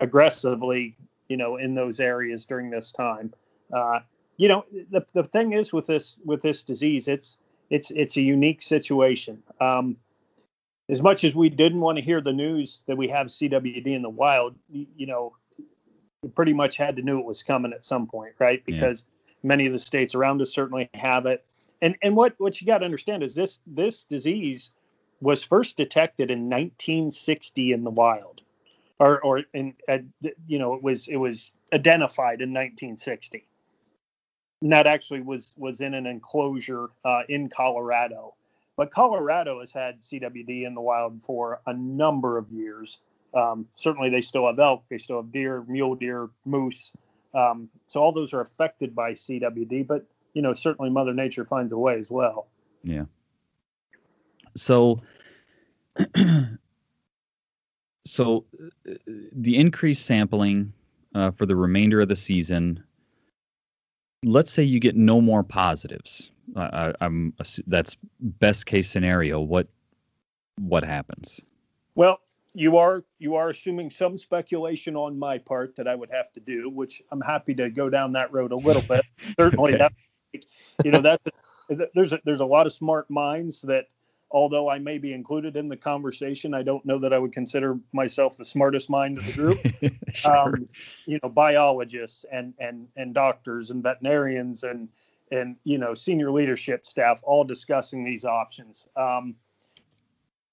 aggressively, 0.00 0.96
you 1.28 1.36
know, 1.36 1.56
in 1.56 1.74
those 1.74 2.00
areas 2.00 2.46
during 2.46 2.70
this 2.70 2.92
time. 2.92 3.32
Uh, 3.72 4.00
you 4.36 4.48
know, 4.48 4.64
the, 4.90 5.04
the 5.12 5.24
thing 5.24 5.52
is 5.52 5.72
with 5.72 5.86
this 5.86 6.20
with 6.24 6.42
this 6.42 6.64
disease, 6.64 7.08
it's 7.08 7.38
it's 7.70 7.90
it's 7.90 8.16
a 8.16 8.22
unique 8.22 8.62
situation. 8.62 9.42
Um, 9.60 9.96
as 10.88 11.02
much 11.02 11.24
as 11.24 11.34
we 11.34 11.48
didn't 11.48 11.80
want 11.80 11.96
to 11.96 12.04
hear 12.04 12.20
the 12.20 12.32
news 12.32 12.82
that 12.86 12.96
we 12.96 13.08
have 13.08 13.28
CWD 13.28 13.86
in 13.86 14.02
the 14.02 14.10
wild, 14.10 14.54
you, 14.68 14.86
you 14.96 15.06
know, 15.06 15.34
we 16.22 16.28
pretty 16.28 16.52
much 16.52 16.76
had 16.76 16.96
to 16.96 17.02
knew 17.02 17.18
it 17.18 17.24
was 17.24 17.42
coming 17.42 17.72
at 17.72 17.84
some 17.84 18.06
point, 18.06 18.34
right? 18.38 18.62
Yeah. 18.66 19.02
Many 19.44 19.66
of 19.66 19.72
the 19.72 19.78
states 19.78 20.14
around 20.14 20.40
us 20.42 20.52
certainly 20.52 20.90
have 20.94 21.26
it. 21.26 21.44
And 21.80 21.96
and 22.02 22.16
what 22.16 22.34
what 22.38 22.60
you 22.60 22.66
got 22.66 22.78
to 22.78 22.84
understand 22.84 23.22
is 23.22 23.34
this 23.34 23.60
this 23.66 24.04
disease 24.04 24.72
was 25.20 25.44
first 25.44 25.76
detected 25.76 26.30
in 26.30 26.48
1960 26.50 27.72
in 27.72 27.84
the 27.84 27.90
wild, 27.90 28.42
or 28.98 29.20
or 29.20 29.42
in 29.52 29.74
uh, 29.88 29.98
you 30.46 30.58
know 30.58 30.74
it 30.74 30.82
was 30.82 31.08
it 31.08 31.16
was 31.16 31.52
identified 31.72 32.40
in 32.40 32.50
1960. 32.50 33.46
And 34.62 34.72
that 34.72 34.86
actually 34.86 35.20
was 35.20 35.54
was 35.58 35.80
in 35.80 35.92
an 35.94 36.06
enclosure 36.06 36.88
uh, 37.04 37.22
in 37.28 37.50
Colorado. 37.50 38.34
But 38.76 38.90
Colorado 38.90 39.60
has 39.60 39.72
had 39.72 40.00
CWD 40.00 40.66
in 40.66 40.74
the 40.74 40.80
wild 40.80 41.22
for 41.22 41.60
a 41.66 41.74
number 41.74 42.38
of 42.38 42.50
years. 42.50 42.98
Um, 43.32 43.66
certainly, 43.74 44.10
they 44.10 44.22
still 44.22 44.46
have 44.46 44.58
elk, 44.58 44.84
they 44.88 44.98
still 44.98 45.16
have 45.16 45.32
deer, 45.32 45.64
mule 45.68 45.94
deer, 45.96 46.30
moose. 46.44 46.92
Um, 47.34 47.68
so 47.86 48.02
all 48.02 48.12
those 48.12 48.32
are 48.32 48.40
affected 48.40 48.94
by 48.94 49.12
CWD. 49.12 49.86
But 49.86 50.06
you 50.32 50.42
know, 50.42 50.52
certainly 50.52 50.90
Mother 50.90 51.14
Nature 51.14 51.44
finds 51.44 51.72
a 51.72 51.78
way 51.78 51.98
as 51.98 52.10
well. 52.10 52.48
Yeah. 52.82 53.04
So, 54.56 55.02
so 58.06 58.44
uh, 58.88 58.94
the 59.32 59.56
increased 59.56 60.06
sampling 60.06 60.72
uh, 61.14 61.30
for 61.32 61.46
the 61.46 61.56
remainder 61.56 62.00
of 62.00 62.08
the 62.08 62.16
season. 62.16 62.82
Let's 64.24 64.50
say 64.50 64.62
you 64.62 64.80
get 64.80 64.96
no 64.96 65.20
more 65.20 65.42
positives. 65.42 66.30
I, 66.56 66.62
I, 66.62 66.92
I'm 67.00 67.34
that's 67.66 67.96
best 68.20 68.66
case 68.66 68.88
scenario. 68.88 69.40
What 69.40 69.68
what 70.58 70.84
happens? 70.84 71.40
Well, 71.94 72.20
you 72.54 72.76
are 72.78 73.04
you 73.18 73.34
are 73.34 73.48
assuming 73.48 73.90
some 73.90 74.16
speculation 74.16 74.96
on 74.96 75.18
my 75.18 75.38
part 75.38 75.76
that 75.76 75.88
I 75.88 75.94
would 75.94 76.10
have 76.12 76.32
to 76.34 76.40
do, 76.40 76.70
which 76.70 77.02
I'm 77.10 77.20
happy 77.20 77.54
to 77.56 77.68
go 77.68 77.90
down 77.90 78.12
that 78.12 78.32
road 78.32 78.52
a 78.52 78.56
little 78.56 78.82
bit. 78.82 79.04
Certainly, 79.38 79.74
Okay. 79.74 79.78
that 79.78 79.92
you 80.84 80.92
know 80.92 81.00
that 81.02 81.20
there's 81.94 82.12
a, 82.12 82.20
there's 82.24 82.40
a 82.40 82.46
lot 82.46 82.66
of 82.66 82.72
smart 82.72 83.10
minds 83.10 83.62
that, 83.62 83.86
although 84.30 84.68
I 84.70 84.78
may 84.78 84.98
be 84.98 85.12
included 85.12 85.56
in 85.56 85.68
the 85.68 85.76
conversation, 85.76 86.54
I 86.54 86.62
don't 86.62 86.84
know 86.86 87.00
that 87.00 87.12
I 87.12 87.18
would 87.18 87.32
consider 87.32 87.78
myself 87.92 88.36
the 88.36 88.44
smartest 88.44 88.88
mind 88.88 89.18
of 89.18 89.26
the 89.26 89.32
group. 89.32 89.58
Sure. 90.12 90.36
um, 90.36 90.68
you 91.06 91.18
know, 91.22 91.28
biologists 91.28 92.24
and 92.30 92.54
and 92.60 92.86
and 92.96 93.14
doctors 93.14 93.70
and 93.70 93.82
veterinarians 93.82 94.62
and 94.62 94.88
and 95.32 95.56
you 95.64 95.78
know 95.78 95.94
senior 95.94 96.30
leadership 96.30 96.86
staff 96.86 97.20
all 97.24 97.42
discussing 97.42 98.04
these 98.04 98.24
options. 98.24 98.86
Um, 98.96 99.34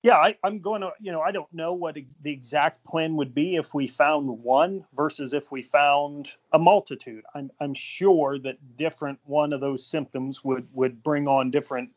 yeah, 0.03 0.17
I, 0.17 0.35
I'm 0.43 0.59
going 0.59 0.81
to, 0.81 0.91
you 0.99 1.11
know, 1.11 1.21
I 1.21 1.31
don't 1.31 1.51
know 1.53 1.73
what 1.73 1.97
ex- 1.97 2.15
the 2.21 2.31
exact 2.31 2.83
plan 2.83 3.15
would 3.17 3.35
be 3.35 3.55
if 3.55 3.73
we 3.73 3.87
found 3.87 4.27
one 4.27 4.83
versus 4.95 5.33
if 5.33 5.51
we 5.51 5.61
found 5.61 6.29
a 6.51 6.57
multitude. 6.57 7.23
I'm, 7.35 7.51
I'm 7.59 7.75
sure 7.75 8.39
that 8.39 8.57
different 8.77 9.19
one 9.25 9.53
of 9.53 9.61
those 9.61 9.85
symptoms 9.85 10.43
would 10.43 10.67
would 10.73 11.03
bring 11.03 11.27
on 11.27 11.51
different, 11.51 11.91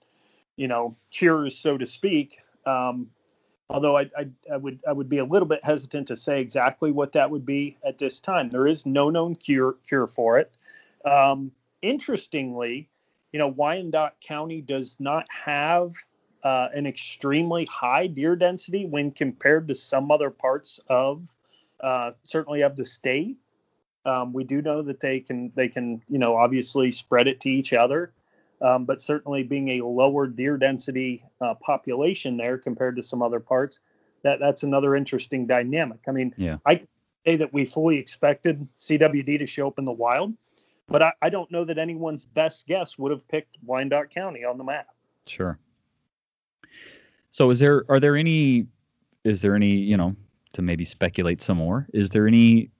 you 0.56 0.68
know, 0.68 0.94
cures, 1.10 1.56
so 1.56 1.78
to 1.78 1.86
speak. 1.86 2.40
Um, 2.66 3.08
although 3.70 3.96
I, 3.96 4.10
I, 4.16 4.28
I 4.52 4.56
would 4.58 4.80
I 4.86 4.92
would 4.92 5.08
be 5.08 5.18
a 5.18 5.24
little 5.24 5.48
bit 5.48 5.64
hesitant 5.64 6.08
to 6.08 6.16
say 6.16 6.42
exactly 6.42 6.90
what 6.90 7.12
that 7.12 7.30
would 7.30 7.46
be 7.46 7.78
at 7.82 7.98
this 7.98 8.20
time. 8.20 8.50
There 8.50 8.66
is 8.66 8.84
no 8.84 9.08
known 9.08 9.34
cure 9.34 9.76
cure 9.88 10.06
for 10.06 10.38
it. 10.38 10.52
Um, 11.06 11.52
interestingly, 11.80 12.90
you 13.32 13.38
know, 13.38 13.50
Wyandot 13.50 14.12
County 14.20 14.60
does 14.60 14.96
not 14.98 15.26
have 15.30 15.94
uh, 16.44 16.68
an 16.74 16.86
extremely 16.86 17.64
high 17.64 18.06
deer 18.06 18.36
density 18.36 18.84
when 18.84 19.10
compared 19.10 19.68
to 19.68 19.74
some 19.74 20.12
other 20.12 20.30
parts 20.30 20.78
of 20.88 21.34
uh, 21.80 22.12
certainly 22.22 22.60
of 22.62 22.76
the 22.76 22.84
state. 22.84 23.38
Um, 24.06 24.34
we 24.34 24.44
do 24.44 24.60
know 24.60 24.82
that 24.82 25.00
they 25.00 25.20
can 25.20 25.50
they 25.56 25.68
can 25.68 26.02
you 26.08 26.18
know 26.18 26.36
obviously 26.36 26.92
spread 26.92 27.26
it 27.26 27.40
to 27.40 27.48
each 27.48 27.72
other, 27.72 28.12
um, 28.60 28.84
but 28.84 29.00
certainly 29.00 29.42
being 29.42 29.80
a 29.80 29.86
lower 29.86 30.26
deer 30.26 30.58
density 30.58 31.24
uh, 31.40 31.54
population 31.54 32.36
there 32.36 32.58
compared 32.58 32.96
to 32.96 33.02
some 33.02 33.22
other 33.22 33.40
parts, 33.40 33.80
that 34.22 34.38
that's 34.40 34.62
another 34.62 34.94
interesting 34.94 35.46
dynamic. 35.46 36.00
I 36.06 36.12
mean, 36.12 36.34
Yeah. 36.36 36.58
I 36.66 36.82
say 37.24 37.36
that 37.36 37.54
we 37.54 37.64
fully 37.64 37.98
expected 37.98 38.68
CWD 38.78 39.38
to 39.38 39.46
show 39.46 39.68
up 39.68 39.78
in 39.78 39.86
the 39.86 39.92
wild, 39.92 40.34
but 40.86 41.02
I, 41.02 41.12
I 41.22 41.30
don't 41.30 41.50
know 41.50 41.64
that 41.64 41.78
anyone's 41.78 42.26
best 42.26 42.66
guess 42.66 42.98
would 42.98 43.12
have 43.12 43.26
picked 43.26 43.56
Wyandot 43.64 44.10
County 44.10 44.44
on 44.44 44.58
the 44.58 44.64
map. 44.64 44.88
Sure. 45.26 45.58
So 47.30 47.50
is 47.50 47.58
there 47.58 47.84
are 47.88 48.00
there 48.00 48.16
any 48.16 48.66
is 49.24 49.42
there 49.42 49.54
any, 49.56 49.70
you 49.70 49.96
know, 49.96 50.14
to 50.52 50.62
maybe 50.62 50.84
speculate 50.84 51.40
some 51.40 51.56
more, 51.56 51.86
is 51.92 52.10
there 52.10 52.26
any 52.28 52.70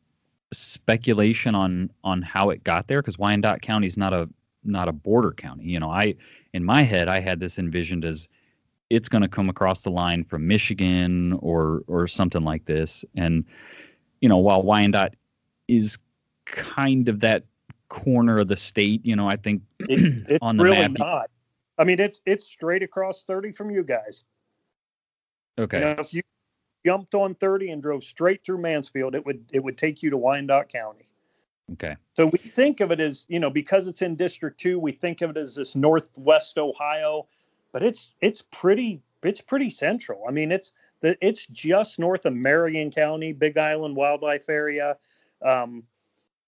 speculation 0.52 1.54
on 1.54 1.90
on 2.04 2.22
how 2.22 2.50
it 2.50 2.62
got 2.64 2.86
there? 2.86 3.02
Because 3.02 3.16
Wyandot 3.16 3.62
County 3.62 3.86
is 3.86 3.96
not 3.96 4.12
a 4.12 4.28
not 4.62 4.88
a 4.88 4.92
border 4.92 5.32
county. 5.32 5.64
You 5.64 5.80
know, 5.80 5.90
I 5.90 6.14
in 6.52 6.64
my 6.64 6.82
head 6.82 7.08
I 7.08 7.20
had 7.20 7.40
this 7.40 7.58
envisioned 7.58 8.04
as 8.04 8.28
it's 8.90 9.08
going 9.08 9.22
to 9.22 9.28
come 9.28 9.48
across 9.48 9.82
the 9.82 9.90
line 9.90 10.24
from 10.24 10.46
Michigan 10.46 11.32
or 11.40 11.82
or 11.86 12.06
something 12.06 12.44
like 12.44 12.66
this. 12.66 13.04
And 13.16 13.44
you 14.20 14.28
know, 14.28 14.38
while 14.38 14.62
Wyandot 14.62 15.14
is 15.68 15.98
kind 16.46 17.08
of 17.08 17.20
that 17.20 17.44
corner 17.88 18.38
of 18.38 18.48
the 18.48 18.56
state, 18.56 19.04
you 19.04 19.16
know, 19.16 19.28
I 19.28 19.36
think 19.36 19.62
it's, 19.80 20.28
it's 20.28 20.38
on 20.42 20.56
the 20.56 20.64
really 20.64 20.76
map, 20.76 20.98
not. 20.98 21.30
I 21.78 21.84
mean, 21.84 22.00
it's 22.00 22.20
it's 22.24 22.46
straight 22.46 22.82
across 22.82 23.24
30 23.24 23.52
from 23.52 23.70
you 23.70 23.82
guys. 23.82 24.24
Okay. 25.58 25.78
You 25.78 25.84
know, 25.84 25.96
if 25.98 26.14
you 26.14 26.22
jumped 26.84 27.14
on 27.14 27.34
30 27.34 27.70
and 27.70 27.82
drove 27.82 28.04
straight 28.04 28.44
through 28.44 28.58
Mansfield, 28.58 29.14
it 29.14 29.24
would 29.24 29.44
it 29.52 29.62
would 29.62 29.78
take 29.78 30.02
you 30.02 30.10
to 30.10 30.18
Wyandot 30.18 30.68
County. 30.68 31.06
Okay. 31.72 31.96
So 32.14 32.26
we 32.26 32.38
think 32.38 32.80
of 32.80 32.90
it 32.90 33.00
as, 33.00 33.24
you 33.28 33.40
know, 33.40 33.50
because 33.50 33.86
it's 33.86 34.02
in 34.02 34.16
District 34.16 34.60
2, 34.60 34.78
we 34.78 34.92
think 34.92 35.22
of 35.22 35.30
it 35.30 35.36
as 35.38 35.54
this 35.54 35.74
northwest 35.74 36.58
Ohio, 36.58 37.26
but 37.72 37.82
it's 37.82 38.14
it's 38.20 38.42
pretty 38.52 39.02
it's 39.22 39.40
pretty 39.40 39.70
central. 39.70 40.24
I 40.28 40.30
mean, 40.30 40.52
it's 40.52 40.72
the 41.00 41.16
it's 41.20 41.46
just 41.46 41.98
north 41.98 42.26
of 42.26 42.34
Marion 42.34 42.90
County, 42.90 43.32
Big 43.32 43.56
Island 43.56 43.96
Wildlife 43.96 44.48
Area. 44.48 44.96
Um, 45.42 45.84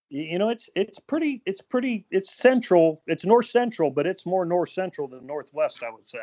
you 0.09 0.39
know, 0.39 0.51
it's 0.51 0.71
it's 0.75 0.99
pretty 0.99 1.43
it's 1.45 1.61
pretty 1.61 2.07
it's 2.11 2.33
central. 2.35 3.03
It's 3.07 3.25
north 3.25 3.47
central, 3.47 3.91
but 3.91 4.07
it's 4.07 4.25
more 4.25 4.45
north 4.45 4.71
central 4.71 5.09
than 5.09 5.27
northwest, 5.27 5.83
I 5.83 5.91
would 5.91 6.09
say. 6.09 6.19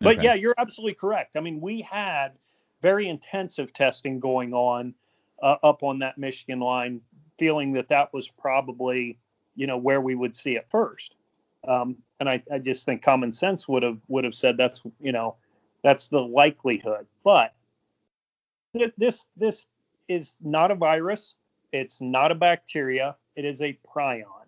But 0.00 0.18
okay. 0.18 0.24
yeah, 0.24 0.34
you're 0.34 0.54
absolutely 0.58 0.94
correct. 0.94 1.36
I 1.36 1.40
mean, 1.40 1.60
we 1.60 1.82
had 1.82 2.30
very 2.82 3.08
intensive 3.08 3.72
testing 3.72 4.18
going 4.18 4.52
on 4.52 4.94
uh, 5.42 5.56
up 5.62 5.82
on 5.82 6.00
that 6.00 6.18
Michigan 6.18 6.60
line 6.60 7.02
feeling 7.38 7.72
that 7.72 7.88
that 7.88 8.12
was 8.12 8.28
probably, 8.28 9.18
you 9.54 9.66
know, 9.66 9.76
where 9.76 10.00
we 10.00 10.14
would 10.14 10.34
see 10.34 10.56
it 10.56 10.66
first. 10.70 11.14
Um, 11.66 11.96
and 12.18 12.28
I, 12.28 12.42
I 12.52 12.58
just 12.58 12.84
think 12.84 13.02
common 13.02 13.32
sense 13.32 13.68
would 13.68 13.82
have 13.82 13.98
would 14.08 14.24
have 14.24 14.34
said 14.34 14.56
that's 14.56 14.82
you 15.00 15.12
know 15.12 15.36
that's 15.82 16.08
the 16.08 16.20
likelihood. 16.20 17.06
But 17.22 17.54
th- 18.74 18.94
this 18.96 19.26
this 19.36 19.66
is 20.08 20.34
not 20.40 20.70
a 20.70 20.74
virus. 20.74 21.34
It's 21.72 22.00
not 22.00 22.32
a 22.32 22.34
bacteria. 22.34 23.16
It 23.36 23.44
is 23.44 23.60
a 23.62 23.78
prion, 23.94 24.46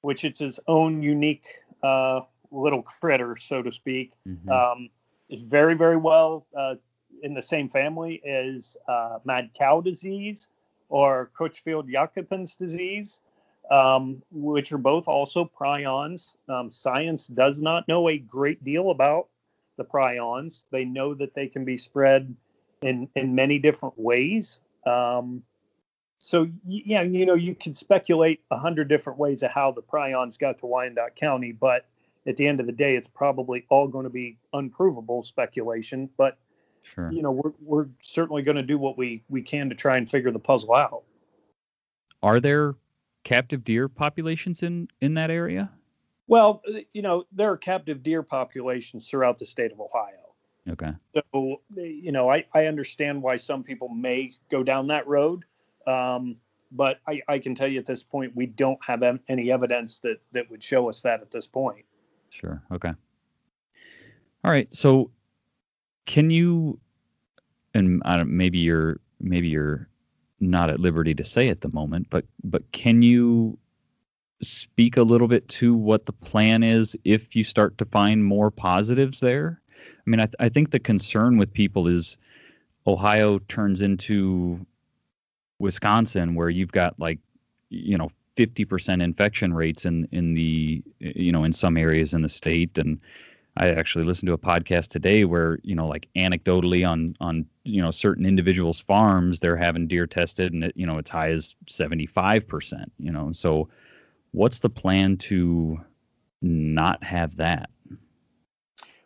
which 0.00 0.24
it's 0.24 0.40
its 0.40 0.60
own 0.66 1.02
unique 1.02 1.46
uh, 1.82 2.20
little 2.50 2.82
critter, 2.82 3.36
so 3.36 3.62
to 3.62 3.70
speak. 3.72 4.12
Mm-hmm. 4.26 4.50
Um, 4.50 4.90
it's 5.28 5.42
very 5.42 5.74
very 5.74 5.96
well 5.96 6.46
uh, 6.56 6.76
in 7.22 7.34
the 7.34 7.42
same 7.42 7.68
family 7.68 8.22
as 8.24 8.76
uh, 8.88 9.18
mad 9.24 9.50
cow 9.58 9.80
disease 9.80 10.48
or 10.88 11.30
Creutzfeldt-Jakobsen's 11.36 12.56
disease, 12.56 13.20
um, 13.70 14.22
which 14.30 14.70
are 14.72 14.78
both 14.78 15.08
also 15.08 15.50
prions. 15.60 16.36
Um, 16.48 16.70
science 16.70 17.26
does 17.26 17.60
not 17.60 17.88
know 17.88 18.08
a 18.08 18.18
great 18.18 18.62
deal 18.62 18.90
about 18.90 19.28
the 19.76 19.84
prions. 19.84 20.64
They 20.70 20.84
know 20.84 21.14
that 21.14 21.34
they 21.34 21.48
can 21.48 21.64
be 21.64 21.76
spread 21.76 22.34
in 22.82 23.08
in 23.14 23.34
many 23.34 23.58
different 23.58 23.98
ways. 23.98 24.60
Um, 24.86 25.42
so 26.18 26.48
yeah, 26.64 27.02
you 27.02 27.26
know, 27.26 27.34
you 27.34 27.54
can 27.54 27.74
speculate 27.74 28.40
a 28.50 28.58
hundred 28.58 28.88
different 28.88 29.18
ways 29.18 29.42
of 29.42 29.50
how 29.50 29.72
the 29.72 29.82
prions 29.82 30.38
got 30.38 30.58
to 30.58 30.66
Wyandot 30.66 31.14
County, 31.16 31.52
but 31.52 31.86
at 32.26 32.36
the 32.36 32.46
end 32.46 32.60
of 32.60 32.66
the 32.66 32.72
day, 32.72 32.96
it's 32.96 33.08
probably 33.08 33.64
all 33.68 33.86
going 33.86 34.04
to 34.04 34.10
be 34.10 34.38
unprovable 34.52 35.22
speculation. 35.22 36.08
But 36.16 36.38
Sure. 36.94 37.10
You 37.10 37.22
know, 37.22 37.32
we're 37.32 37.52
we're 37.60 37.88
certainly 38.00 38.42
going 38.42 38.56
to 38.56 38.62
do 38.62 38.78
what 38.78 38.96
we 38.96 39.24
we 39.28 39.42
can 39.42 39.68
to 39.70 39.74
try 39.74 39.96
and 39.96 40.08
figure 40.08 40.30
the 40.30 40.38
puzzle 40.38 40.74
out. 40.74 41.02
Are 42.22 42.38
there 42.38 42.76
captive 43.24 43.64
deer 43.64 43.88
populations 43.88 44.62
in 44.62 44.88
in 45.00 45.14
that 45.14 45.30
area? 45.30 45.70
Well, 46.28 46.62
you 46.92 47.02
know, 47.02 47.24
there 47.32 47.50
are 47.50 47.56
captive 47.56 48.02
deer 48.02 48.22
populations 48.22 49.08
throughout 49.08 49.38
the 49.38 49.46
state 49.46 49.72
of 49.72 49.80
Ohio. 49.80 50.34
Okay. 50.68 50.92
So, 51.14 51.60
you 51.76 52.10
know, 52.10 52.28
I, 52.28 52.44
I 52.52 52.66
understand 52.66 53.22
why 53.22 53.36
some 53.36 53.62
people 53.62 53.88
may 53.88 54.32
go 54.50 54.64
down 54.64 54.88
that 54.88 55.06
road. 55.06 55.44
Um, 55.86 56.36
but 56.72 56.98
I, 57.06 57.22
I 57.28 57.38
can 57.38 57.54
tell 57.54 57.68
you 57.68 57.78
at 57.78 57.86
this 57.86 58.02
point, 58.02 58.34
we 58.34 58.46
don't 58.46 58.78
have 58.84 59.02
any 59.28 59.52
evidence 59.52 60.00
that, 60.00 60.20
that 60.32 60.50
would 60.50 60.62
show 60.62 60.88
us 60.88 61.00
that 61.02 61.20
at 61.20 61.30
this 61.30 61.46
point. 61.46 61.84
Sure. 62.30 62.62
Okay. 62.72 62.92
All 64.44 64.50
right. 64.50 64.72
So 64.74 65.10
can 66.06 66.30
you 66.30 66.78
and 67.74 68.02
maybe 68.26 68.58
you're 68.58 69.00
maybe 69.20 69.48
you're 69.48 69.88
not 70.40 70.70
at 70.70 70.80
liberty 70.80 71.14
to 71.14 71.24
say 71.24 71.48
at 71.48 71.60
the 71.60 71.70
moment, 71.72 72.08
but 72.10 72.24
but 72.42 72.70
can 72.72 73.02
you 73.02 73.58
speak 74.42 74.96
a 74.96 75.02
little 75.02 75.28
bit 75.28 75.48
to 75.48 75.74
what 75.74 76.06
the 76.06 76.12
plan 76.12 76.62
is 76.62 76.96
if 77.04 77.34
you 77.34 77.42
start 77.42 77.78
to 77.78 77.84
find 77.86 78.24
more 78.24 78.50
positives 78.50 79.20
there? 79.20 79.60
I 79.78 80.10
mean, 80.10 80.20
I, 80.20 80.26
th- 80.26 80.34
I 80.38 80.48
think 80.48 80.70
the 80.70 80.78
concern 80.78 81.38
with 81.38 81.52
people 81.52 81.88
is 81.88 82.16
Ohio 82.86 83.38
turns 83.40 83.82
into 83.82 84.64
Wisconsin, 85.58 86.34
where 86.34 86.50
you've 86.50 86.72
got 86.72 86.98
like 86.98 87.18
you 87.68 87.98
know 87.98 88.10
50% 88.36 89.02
infection 89.02 89.54
rates 89.54 89.84
in 89.84 90.08
in 90.12 90.34
the 90.34 90.82
you 90.98 91.32
know 91.32 91.44
in 91.44 91.52
some 91.52 91.76
areas 91.76 92.14
in 92.14 92.22
the 92.22 92.28
state. 92.28 92.78
And 92.78 93.00
I 93.56 93.70
actually 93.70 94.04
listened 94.04 94.26
to 94.28 94.34
a 94.34 94.38
podcast 94.38 94.88
today 94.88 95.24
where 95.24 95.58
you 95.62 95.74
know 95.74 95.88
like 95.88 96.08
anecdotally 96.16 96.88
on 96.88 97.16
on 97.20 97.46
you 97.64 97.80
know 97.80 97.90
certain 97.90 98.26
individuals 98.26 98.80
farms 98.80 99.40
they're 99.40 99.56
having 99.56 99.86
deer 99.86 100.06
tested 100.06 100.52
and 100.52 100.64
it, 100.64 100.72
you 100.76 100.86
know 100.86 100.98
it's 100.98 101.10
high 101.10 101.28
as 101.28 101.54
75% 101.66 102.84
you 102.98 103.12
know. 103.12 103.32
So 103.32 103.68
what's 104.32 104.60
the 104.60 104.70
plan 104.70 105.16
to 105.16 105.80
not 106.42 107.02
have 107.02 107.36
that? 107.36 107.70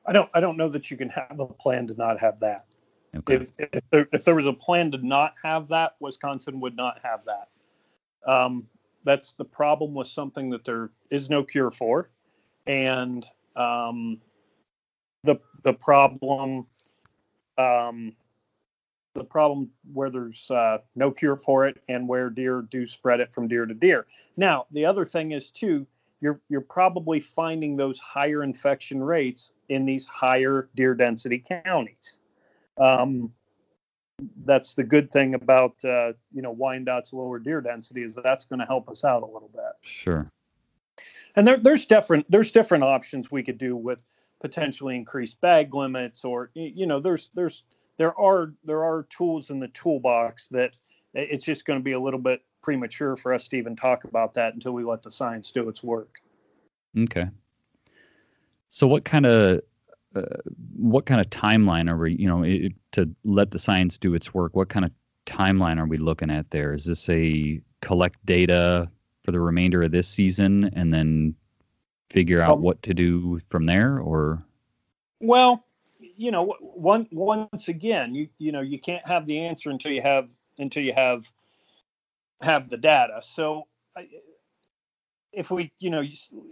I 0.04 0.12
don't 0.12 0.30
I 0.34 0.40
don't 0.40 0.56
know 0.56 0.68
that 0.68 0.90
you 0.90 0.96
can 0.96 1.10
have 1.10 1.38
a 1.38 1.46
plan 1.46 1.86
to 1.86 1.94
not 1.94 2.18
have 2.20 2.40
that 2.40 2.64
okay. 3.16 3.34
if 3.34 3.50
if 3.58 3.82
there, 3.90 4.08
if 4.12 4.24
there 4.24 4.34
was 4.34 4.46
a 4.46 4.52
plan 4.52 4.90
to 4.92 4.98
not 5.06 5.34
have 5.42 5.68
that 5.68 5.96
Wisconsin 6.00 6.60
would 6.60 6.76
not 6.76 6.98
have 7.02 7.20
that 7.26 7.48
um, 8.30 8.66
that's 9.04 9.32
the 9.34 9.44
problem 9.44 9.94
with 9.94 10.08
something 10.08 10.50
that 10.50 10.64
there 10.64 10.90
is 11.10 11.30
no 11.30 11.42
cure 11.42 11.70
for 11.70 12.10
and 12.66 13.26
um, 13.56 14.20
the 15.24 15.36
the 15.62 15.72
problem 15.72 16.66
um, 17.58 18.14
the 19.14 19.24
problem 19.24 19.70
where 19.92 20.10
there's 20.10 20.50
uh, 20.50 20.78
no 20.94 21.10
cure 21.10 21.36
for 21.36 21.66
it 21.66 21.82
and 21.88 22.08
where 22.08 22.30
deer 22.30 22.66
do 22.70 22.86
spread 22.86 23.20
it 23.20 23.32
from 23.32 23.48
deer 23.48 23.66
to 23.66 23.74
deer. 23.74 24.06
Now, 24.36 24.66
the 24.70 24.86
other 24.86 25.04
thing 25.04 25.32
is 25.32 25.50
too, 25.50 25.86
you're 26.20 26.40
you're 26.48 26.60
probably 26.60 27.18
finding 27.18 27.76
those 27.76 27.98
higher 27.98 28.42
infection 28.42 29.02
rates 29.02 29.52
in 29.68 29.84
these 29.84 30.06
higher 30.06 30.68
deer 30.76 30.94
density 30.94 31.44
counties. 31.64 32.19
Um, 32.80 33.32
that's 34.44 34.74
the 34.74 34.84
good 34.84 35.10
thing 35.10 35.34
about 35.34 35.82
uh, 35.84 36.12
you 36.32 36.42
know 36.42 36.54
Wyandot's 36.54 37.12
lower 37.12 37.38
deer 37.38 37.60
density 37.60 38.02
is 38.02 38.14
that 38.14 38.24
that's 38.24 38.44
going 38.46 38.58
to 38.58 38.66
help 38.66 38.88
us 38.88 39.04
out 39.04 39.22
a 39.22 39.26
little 39.26 39.50
bit. 39.52 39.72
Sure. 39.82 40.30
And 41.36 41.46
there, 41.46 41.56
there's 41.56 41.86
different 41.86 42.26
there's 42.30 42.50
different 42.50 42.84
options 42.84 43.30
we 43.30 43.42
could 43.42 43.58
do 43.58 43.76
with 43.76 44.02
potentially 44.40 44.96
increased 44.96 45.40
bag 45.40 45.74
limits 45.74 46.24
or 46.24 46.50
you 46.54 46.86
know 46.86 47.00
there's 47.00 47.30
there's 47.34 47.64
there 47.98 48.18
are 48.18 48.52
there 48.64 48.84
are 48.84 49.06
tools 49.10 49.50
in 49.50 49.60
the 49.60 49.68
toolbox 49.68 50.48
that 50.48 50.74
it's 51.12 51.44
just 51.44 51.66
going 51.66 51.78
to 51.78 51.82
be 51.84 51.92
a 51.92 52.00
little 52.00 52.20
bit 52.20 52.42
premature 52.62 53.16
for 53.16 53.32
us 53.32 53.48
to 53.48 53.56
even 53.56 53.76
talk 53.76 54.04
about 54.04 54.34
that 54.34 54.54
until 54.54 54.72
we 54.72 54.84
let 54.84 55.02
the 55.02 55.10
science 55.10 55.52
do 55.52 55.68
its 55.68 55.82
work. 55.82 56.20
Okay. 56.96 57.26
So 58.68 58.86
what 58.86 59.04
kind 59.04 59.26
of 59.26 59.62
uh, 60.14 60.22
what 60.76 61.06
kind 61.06 61.20
of 61.20 61.28
timeline 61.30 61.90
are 61.90 61.96
we, 61.96 62.14
you 62.14 62.26
know, 62.26 62.42
it, 62.42 62.72
to 62.92 63.08
let 63.24 63.50
the 63.50 63.58
science 63.58 63.98
do 63.98 64.14
its 64.14 64.34
work? 64.34 64.54
What 64.56 64.68
kind 64.68 64.84
of 64.84 64.90
timeline 65.26 65.78
are 65.78 65.86
we 65.86 65.96
looking 65.96 66.30
at 66.30 66.50
there? 66.50 66.72
Is 66.72 66.84
this 66.84 67.08
a 67.08 67.60
collect 67.80 68.24
data 68.26 68.90
for 69.24 69.32
the 69.32 69.40
remainder 69.40 69.82
of 69.82 69.92
this 69.92 70.08
season 70.08 70.70
and 70.74 70.92
then 70.92 71.34
figure 72.10 72.42
out 72.42 72.60
what 72.60 72.82
to 72.82 72.92
do 72.92 73.38
from 73.48 73.64
there 73.64 74.00
or 74.00 74.40
well 75.20 75.64
you 76.16 76.30
know 76.30 76.54
one 76.60 77.06
once 77.12 77.68
again 77.68 78.14
you 78.14 78.28
you 78.38 78.50
know 78.50 78.60
you 78.60 78.78
can't 78.80 79.06
have 79.06 79.26
the 79.26 79.38
answer 79.38 79.70
until 79.70 79.92
you 79.92 80.02
have 80.02 80.28
until 80.58 80.82
you 80.82 80.92
have 80.92 81.30
have 82.40 82.68
the 82.68 82.76
data 82.76 83.20
so 83.22 83.66
if 85.32 85.50
we 85.50 85.70
you 85.78 85.90
know 85.90 86.02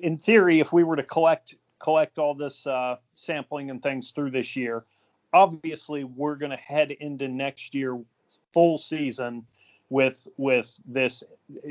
in 0.00 0.16
theory 0.16 0.60
if 0.60 0.72
we 0.72 0.84
were 0.84 0.96
to 0.96 1.02
collect 1.02 1.56
collect 1.78 2.18
all 2.18 2.34
this 2.34 2.66
uh, 2.66 2.96
sampling 3.14 3.70
and 3.70 3.82
things 3.82 4.10
through 4.10 4.30
this 4.30 4.56
year 4.56 4.84
obviously 5.32 6.04
we're 6.04 6.36
going 6.36 6.50
to 6.50 6.56
head 6.56 6.90
into 6.90 7.28
next 7.28 7.74
year 7.74 7.98
full 8.52 8.78
season 8.78 9.44
with 9.90 10.26
with 10.36 10.78
this 10.86 11.22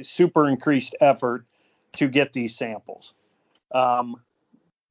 super 0.01 0.47
increased 0.47 0.95
effort 1.01 1.45
to 1.93 2.07
get 2.07 2.33
these 2.33 2.55
samples 2.55 3.13
um, 3.73 4.17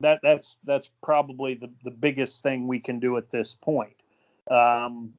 that 0.01 0.21
that's 0.23 0.57
that's 0.65 0.91
probably 1.03 1.55
the, 1.55 1.71
the 1.85 1.91
biggest 1.91 2.43
thing 2.43 2.67
we 2.67 2.81
can 2.81 3.01
do 3.01 3.17
at 3.17 3.31
this 3.31 3.55
point. 3.55 3.95
Um, 4.51 5.15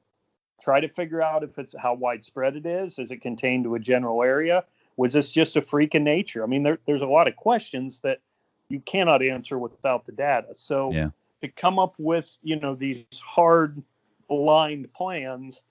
try 0.62 0.80
to 0.80 0.88
figure 0.88 1.22
out 1.22 1.44
if 1.44 1.58
it's 1.58 1.76
how 1.78 1.96
widespread 1.96 2.56
it 2.56 2.66
is. 2.66 3.00
Is 3.00 3.12
it 3.12 3.22
contained 3.22 3.66
to 3.66 3.76
a 3.76 3.80
general 3.80 4.24
area? 4.24 4.64
Was 4.96 5.14
this 5.14 5.32
just 5.32 5.56
a 5.56 5.62
freak 5.62 5.96
in 5.96 6.04
nature? 6.04 6.44
I 6.44 6.48
mean, 6.48 6.64
there, 6.64 6.80
there's 6.86 7.02
a 7.02 7.08
lot 7.08 7.28
of 7.28 7.36
questions 7.36 8.00
that 8.02 8.20
you 8.70 8.80
cannot 8.82 9.24
answer 9.24 9.58
without 9.58 10.06
the 10.06 10.12
data. 10.12 10.54
So 10.56 10.92
Yeah. 10.92 11.12
to 11.42 11.48
come 11.48 11.80
up 11.80 11.96
with, 11.98 12.38
you 12.42 12.60
know, 12.60 12.76
these 12.76 13.06
hard 13.24 13.82
lined 14.30 14.92
plans, 14.94 15.62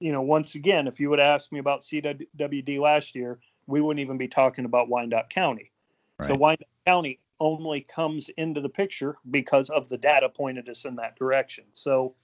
you 0.00 0.12
know, 0.12 0.22
once 0.22 0.54
again, 0.54 0.86
if 0.86 1.00
you 1.00 1.10
would 1.10 1.20
ask 1.20 1.52
me 1.52 1.58
about 1.58 1.82
CWD 1.82 2.78
last 2.78 3.14
year, 3.14 3.38
we 3.66 3.80
wouldn't 3.80 4.00
even 4.00 4.18
be 4.18 4.28
talking 4.28 4.64
about 4.64 4.88
Wyandot 4.88 5.30
County. 5.30 5.70
So 6.20 6.34
Right. 6.34 6.40
Wyandot 6.58 6.68
County 6.86 7.20
only 7.38 7.82
comes 7.82 8.28
into 8.30 8.60
the 8.60 8.68
picture 8.68 9.16
because 9.30 9.68
of 9.70 9.88
the 9.88 9.98
data 9.98 10.28
pointed 10.28 10.68
us 10.68 10.84
in 10.84 10.96
that 10.96 11.16
direction. 11.16 11.64
So 11.72 12.14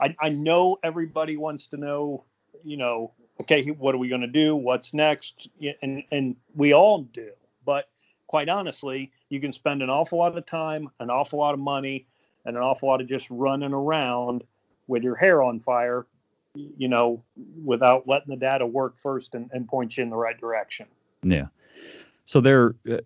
I, 0.00 0.14
I 0.20 0.28
know 0.30 0.78
everybody 0.82 1.36
wants 1.36 1.66
to 1.68 1.76
know, 1.76 2.24
you 2.62 2.76
know, 2.76 3.12
okay, 3.40 3.66
what 3.68 3.94
are 3.94 3.98
we 3.98 4.08
going 4.08 4.20
to 4.20 4.26
do? 4.26 4.54
What's 4.54 4.92
next? 4.92 5.48
And 5.82 6.04
and 6.12 6.36
we 6.54 6.74
all 6.74 7.02
do. 7.02 7.30
But 7.64 7.88
quite 8.30 8.48
honestly, 8.48 9.10
you 9.28 9.40
can 9.40 9.52
spend 9.52 9.82
an 9.82 9.90
awful 9.90 10.16
lot 10.16 10.38
of 10.38 10.46
time, 10.46 10.88
an 11.00 11.10
awful 11.10 11.40
lot 11.40 11.52
of 11.52 11.58
money, 11.58 12.06
and 12.44 12.56
an 12.56 12.62
awful 12.62 12.88
lot 12.88 13.00
of 13.00 13.08
just 13.08 13.26
running 13.28 13.72
around 13.72 14.44
with 14.86 15.02
your 15.02 15.16
hair 15.16 15.42
on 15.42 15.58
fire, 15.58 16.06
you 16.54 16.86
know, 16.86 17.24
without 17.64 18.06
letting 18.06 18.28
the 18.28 18.36
data 18.36 18.64
work 18.64 18.96
first 18.96 19.34
and, 19.34 19.50
and 19.52 19.66
point 19.66 19.96
you 19.96 20.04
in 20.04 20.10
the 20.10 20.16
right 20.16 20.38
direction. 20.38 20.86
Yeah. 21.24 21.46
So 22.24 22.40
there, 22.40 22.76
uh, 22.88 22.98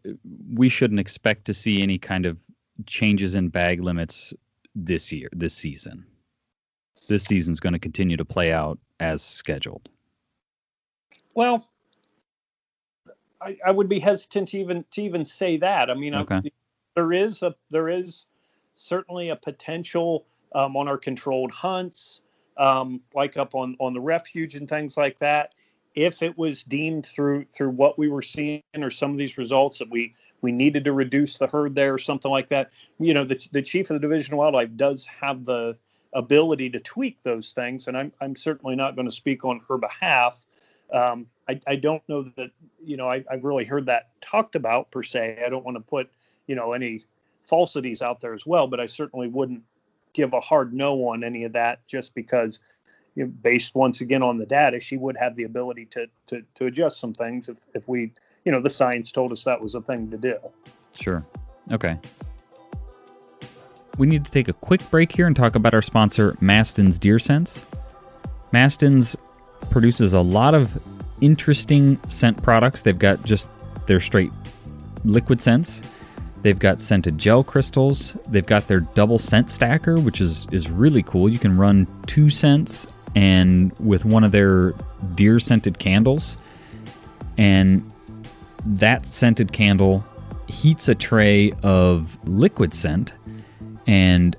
we 0.52 0.68
shouldn't 0.68 1.00
expect 1.00 1.46
to 1.46 1.54
see 1.54 1.82
any 1.82 1.96
kind 1.96 2.26
of 2.26 2.36
changes 2.84 3.34
in 3.34 3.48
bag 3.48 3.80
limits 3.82 4.34
this 4.74 5.10
year, 5.10 5.30
this 5.32 5.54
season. 5.54 6.04
This 7.08 7.24
season's 7.24 7.60
going 7.60 7.72
to 7.72 7.78
continue 7.78 8.18
to 8.18 8.26
play 8.26 8.52
out 8.52 8.78
as 9.00 9.22
scheduled. 9.22 9.88
Well, 11.34 11.66
I, 13.44 13.58
I 13.66 13.70
would 13.70 13.88
be 13.88 13.98
hesitant 14.00 14.48
to 14.48 14.58
even 14.58 14.84
to 14.92 15.02
even 15.02 15.24
say 15.24 15.58
that. 15.58 15.90
I 15.90 15.94
mean, 15.94 16.14
I- 16.14 16.20
there 16.94 17.12
is 17.12 17.42
a 17.42 17.54
there 17.70 17.88
is 17.88 18.26
certainly 18.76 19.28
a 19.30 19.36
potential 19.36 20.24
um, 20.54 20.76
on 20.76 20.88
our 20.88 20.98
controlled 20.98 21.50
hunts, 21.50 22.20
um, 22.56 23.00
like 23.14 23.36
up 23.36 23.54
on 23.54 23.76
on 23.80 23.92
the 23.92 24.00
refuge 24.00 24.54
and 24.54 24.68
things 24.68 24.96
like 24.96 25.18
that. 25.18 25.54
If 25.94 26.22
it 26.22 26.36
was 26.36 26.62
deemed 26.64 27.06
through 27.06 27.46
through 27.52 27.70
what 27.70 27.98
we 27.98 28.08
were 28.08 28.22
seeing 28.22 28.62
or 28.76 28.90
some 28.90 29.12
of 29.12 29.18
these 29.18 29.38
results 29.38 29.78
that 29.78 29.90
we 29.90 30.14
we 30.40 30.52
needed 30.52 30.84
to 30.84 30.92
reduce 30.92 31.38
the 31.38 31.46
herd 31.46 31.74
there 31.74 31.94
or 31.94 31.98
something 31.98 32.30
like 32.30 32.48
that, 32.50 32.70
you 32.98 33.14
know, 33.14 33.24
the 33.24 33.44
the 33.52 33.62
chief 33.62 33.90
of 33.90 33.94
the 33.94 34.00
division 34.00 34.34
of 34.34 34.38
wildlife 34.38 34.76
does 34.76 35.06
have 35.06 35.44
the 35.44 35.76
ability 36.12 36.70
to 36.70 36.80
tweak 36.80 37.22
those 37.22 37.52
things, 37.52 37.88
and 37.88 37.96
I'm 37.96 38.12
I'm 38.20 38.36
certainly 38.36 38.76
not 38.76 38.94
going 38.94 39.08
to 39.08 39.14
speak 39.14 39.44
on 39.44 39.60
her 39.68 39.78
behalf. 39.78 40.40
Um, 40.92 41.26
I, 41.48 41.60
I 41.66 41.76
don't 41.76 42.02
know 42.08 42.22
that 42.36 42.50
you 42.82 42.96
know 42.96 43.08
I, 43.08 43.24
I've 43.30 43.44
really 43.44 43.64
heard 43.64 43.86
that 43.86 44.10
talked 44.20 44.56
about 44.56 44.90
per 44.90 45.02
se. 45.02 45.42
I 45.44 45.48
don't 45.48 45.64
want 45.64 45.76
to 45.76 45.82
put 45.82 46.10
you 46.46 46.54
know 46.54 46.72
any 46.72 47.02
falsities 47.44 48.02
out 48.02 48.20
there 48.20 48.34
as 48.34 48.46
well, 48.46 48.66
but 48.66 48.80
I 48.80 48.86
certainly 48.86 49.28
wouldn't 49.28 49.62
give 50.12 50.32
a 50.32 50.40
hard 50.40 50.72
no 50.72 51.08
on 51.08 51.24
any 51.24 51.44
of 51.44 51.52
that 51.52 51.86
just 51.86 52.14
because 52.14 52.60
you 53.14 53.24
know, 53.24 53.30
based 53.30 53.74
once 53.74 54.00
again 54.00 54.22
on 54.22 54.38
the 54.38 54.46
data, 54.46 54.80
she 54.80 54.96
would 54.96 55.16
have 55.16 55.36
the 55.36 55.44
ability 55.44 55.86
to 55.86 56.06
to, 56.28 56.42
to 56.54 56.66
adjust 56.66 56.98
some 56.98 57.14
things 57.14 57.48
if, 57.48 57.58
if 57.74 57.88
we 57.88 58.12
you 58.44 58.52
know 58.52 58.60
the 58.60 58.70
science 58.70 59.12
told 59.12 59.32
us 59.32 59.44
that 59.44 59.60
was 59.60 59.74
a 59.74 59.80
thing 59.80 60.10
to 60.10 60.16
do. 60.16 60.36
Sure. 60.94 61.24
Okay. 61.72 61.98
We 63.96 64.06
need 64.06 64.24
to 64.24 64.32
take 64.32 64.48
a 64.48 64.52
quick 64.52 64.88
break 64.90 65.12
here 65.12 65.26
and 65.26 65.36
talk 65.36 65.54
about 65.54 65.72
our 65.72 65.82
sponsor, 65.82 66.36
Maston's 66.40 66.98
Deer 66.98 67.18
Scents. 67.18 67.64
Maston's 68.50 69.16
produces 69.70 70.12
a 70.12 70.20
lot 70.20 70.54
of 70.54 70.80
interesting 71.20 71.98
scent 72.08 72.42
products. 72.42 72.82
They've 72.82 72.98
got 72.98 73.22
just 73.24 73.50
their 73.86 74.00
straight 74.00 74.32
liquid 75.04 75.40
scents. 75.40 75.82
They've 76.42 76.58
got 76.58 76.80
scented 76.80 77.16
gel 77.16 77.42
crystals. 77.42 78.16
They've 78.28 78.44
got 78.44 78.68
their 78.68 78.80
double 78.80 79.18
scent 79.18 79.50
stacker, 79.50 79.96
which 79.96 80.20
is 80.20 80.46
is 80.52 80.70
really 80.70 81.02
cool. 81.02 81.28
You 81.28 81.38
can 81.38 81.56
run 81.56 81.86
two 82.06 82.28
scents 82.28 82.86
and 83.14 83.72
with 83.78 84.04
one 84.04 84.24
of 84.24 84.32
their 84.32 84.74
deer 85.14 85.38
scented 85.38 85.78
candles. 85.78 86.36
And 87.38 87.90
that 88.66 89.06
scented 89.06 89.52
candle 89.52 90.04
heats 90.46 90.88
a 90.88 90.94
tray 90.94 91.52
of 91.62 92.18
liquid 92.28 92.74
scent 92.74 93.14
and 93.86 94.36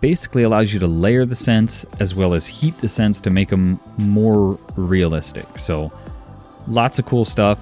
basically 0.00 0.42
allows 0.42 0.72
you 0.72 0.80
to 0.80 0.86
layer 0.86 1.24
the 1.24 1.36
scents 1.36 1.84
as 2.00 2.14
well 2.14 2.34
as 2.34 2.46
heat 2.46 2.76
the 2.78 2.88
scents 2.88 3.20
to 3.20 3.30
make 3.30 3.48
them 3.48 3.80
more 3.98 4.58
realistic. 4.76 5.58
So, 5.58 5.90
lots 6.66 6.98
of 6.98 7.06
cool 7.06 7.24
stuff. 7.24 7.58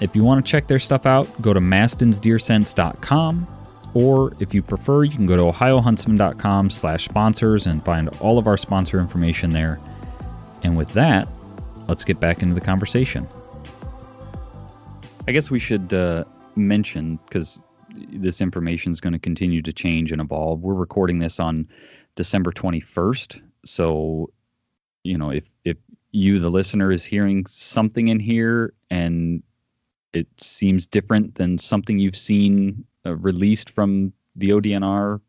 If 0.00 0.14
you 0.14 0.22
want 0.22 0.44
to 0.44 0.50
check 0.50 0.68
their 0.68 0.78
stuff 0.78 1.06
out, 1.06 1.28
go 1.42 1.52
to 1.52 1.60
mastonsdeerscents.com 1.60 3.46
or 3.94 4.32
if 4.38 4.54
you 4.54 4.62
prefer, 4.62 5.04
you 5.04 5.10
can 5.10 5.26
go 5.26 5.36
to 5.36 5.42
ohiohuntsman.com 5.42 6.70
slash 6.70 7.04
sponsors 7.04 7.66
and 7.66 7.84
find 7.84 8.08
all 8.20 8.38
of 8.38 8.46
our 8.46 8.56
sponsor 8.56 9.00
information 9.00 9.50
there. 9.50 9.80
And 10.62 10.76
with 10.76 10.92
that, 10.92 11.28
let's 11.88 12.04
get 12.04 12.20
back 12.20 12.42
into 12.42 12.54
the 12.54 12.60
conversation. 12.60 13.26
I 15.26 15.32
guess 15.32 15.50
we 15.50 15.58
should 15.58 15.92
uh, 15.92 16.24
mention 16.54 17.18
because 17.28 17.60
this 18.12 18.40
information 18.40 18.92
is 18.92 19.00
going 19.00 19.12
to 19.12 19.18
continue 19.18 19.62
to 19.62 19.72
change 19.72 20.12
and 20.12 20.20
evolve. 20.20 20.60
We're 20.60 20.74
recording 20.74 21.18
this 21.18 21.40
on 21.40 21.68
December 22.14 22.52
21st, 22.52 23.40
so 23.64 24.30
you 25.04 25.18
know 25.18 25.30
if 25.30 25.44
if 25.64 25.76
you 26.10 26.38
the 26.38 26.50
listener 26.50 26.90
is 26.90 27.04
hearing 27.04 27.46
something 27.46 28.08
in 28.08 28.18
here 28.18 28.72
and 28.90 29.42
it 30.12 30.26
seems 30.40 30.86
different 30.86 31.34
than 31.34 31.58
something 31.58 31.98
you've 31.98 32.16
seen 32.16 32.84
uh, 33.06 33.14
released 33.16 33.70
from 33.70 34.12
the 34.36 34.50
ODNR, 34.50 35.20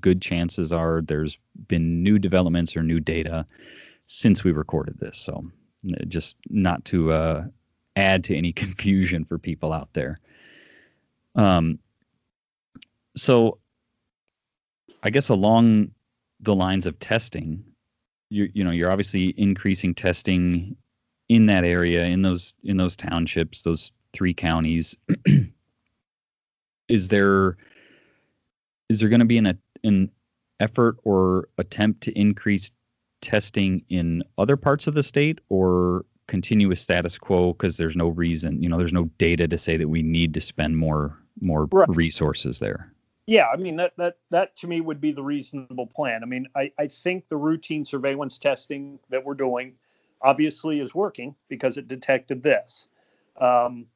good 0.00 0.20
chances 0.20 0.72
are 0.72 1.00
there's 1.02 1.38
been 1.68 2.02
new 2.02 2.18
developments 2.18 2.76
or 2.76 2.82
new 2.82 3.00
data 3.00 3.46
since 4.06 4.42
we 4.42 4.52
recorded 4.52 4.98
this. 4.98 5.16
So 5.16 5.42
just 6.08 6.36
not 6.48 6.84
to 6.86 7.12
uh, 7.12 7.44
add 7.96 8.24
to 8.24 8.36
any 8.36 8.52
confusion 8.64 9.24
for 9.24 9.38
people 9.38 9.72
out 9.72 9.92
there. 9.92 10.16
Um, 11.34 11.78
so 13.16 13.58
I 15.02 15.10
guess 15.10 15.28
along 15.28 15.92
the 16.40 16.54
lines 16.54 16.86
of 16.86 16.98
testing, 16.98 17.64
you 18.30 18.48
you 18.52 18.64
know 18.64 18.70
you're 18.70 18.90
obviously 18.90 19.34
increasing 19.36 19.94
testing 19.94 20.76
in 21.28 21.46
that 21.46 21.64
area 21.64 22.04
in 22.04 22.22
those 22.22 22.54
in 22.62 22.76
those 22.76 22.96
townships, 22.96 23.62
those 23.62 23.92
three 24.12 24.34
counties. 24.34 24.96
is 26.88 27.08
there 27.08 27.56
is 28.88 29.00
there 29.00 29.08
going 29.08 29.20
to 29.20 29.26
be 29.26 29.38
an 29.38 29.58
an 29.84 30.10
effort 30.60 30.98
or 31.04 31.48
attempt 31.58 32.02
to 32.02 32.18
increase 32.18 32.72
testing 33.20 33.84
in 33.88 34.22
other 34.36 34.56
parts 34.56 34.86
of 34.86 34.94
the 34.94 35.02
state 35.02 35.40
or 35.48 36.04
continue 36.28 36.68
with 36.68 36.78
status 36.78 37.18
quo 37.18 37.52
because 37.52 37.76
there's 37.76 37.96
no 37.96 38.08
reason 38.08 38.62
you 38.62 38.68
know 38.68 38.78
there's 38.78 38.92
no 38.92 39.04
data 39.18 39.48
to 39.48 39.58
say 39.58 39.76
that 39.76 39.88
we 39.88 40.02
need 40.02 40.34
to 40.34 40.40
spend 40.40 40.76
more 40.76 41.18
more 41.40 41.66
Right. 41.72 41.88
resources 41.88 42.58
there 42.60 42.92
Yeah, 43.26 43.46
I 43.52 43.56
mean 43.56 43.76
that 43.76 43.92
that 43.96 44.16
that 44.30 44.56
to 44.58 44.66
me 44.66 44.80
would 44.80 45.00
be 45.00 45.12
the 45.12 45.22
reasonable 45.22 45.86
plan. 45.86 46.22
I 46.22 46.26
mean, 46.26 46.46
I, 46.56 46.72
I 46.78 46.88
think 46.88 47.28
the 47.28 47.36
routine 47.36 47.84
surveillance 47.84 48.38
testing 48.38 48.98
that 49.10 49.24
we're 49.24 49.34
doing 49.34 49.74
obviously 50.22 50.80
is 50.80 50.94
working 50.94 51.34
because 51.48 51.76
it 51.76 51.88
detected 51.88 52.42
this. 52.42 52.88
Um, 53.38 53.86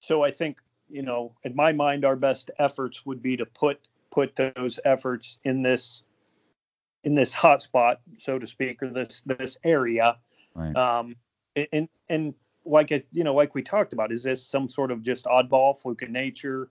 so 0.00 0.24
I 0.24 0.32
think 0.32 0.58
you 0.88 1.02
know, 1.02 1.36
in 1.44 1.54
my 1.54 1.72
mind, 1.72 2.04
our 2.04 2.16
best 2.16 2.50
efforts 2.58 3.06
would 3.06 3.22
be 3.22 3.36
to 3.36 3.46
put 3.46 3.78
put 4.10 4.34
those 4.34 4.80
efforts 4.84 5.38
in 5.44 5.62
this 5.62 6.02
in 7.04 7.14
this 7.14 7.34
hotspot, 7.34 7.96
so 8.18 8.38
to 8.38 8.46
speak, 8.46 8.82
or 8.82 8.90
this 8.90 9.22
this 9.24 9.56
area. 9.64 10.16
right 10.54 10.76
Um, 10.76 11.16
and 11.56 11.88
and 12.08 12.34
like 12.64 12.90
you 13.12 13.24
know, 13.24 13.34
like 13.34 13.54
we 13.54 13.62
talked 13.62 13.92
about, 13.92 14.12
is 14.12 14.22
this 14.22 14.44
some 14.44 14.68
sort 14.68 14.90
of 14.90 15.02
just 15.02 15.26
oddball 15.26 15.76
fluke 15.76 16.02
of 16.02 16.10
nature, 16.10 16.68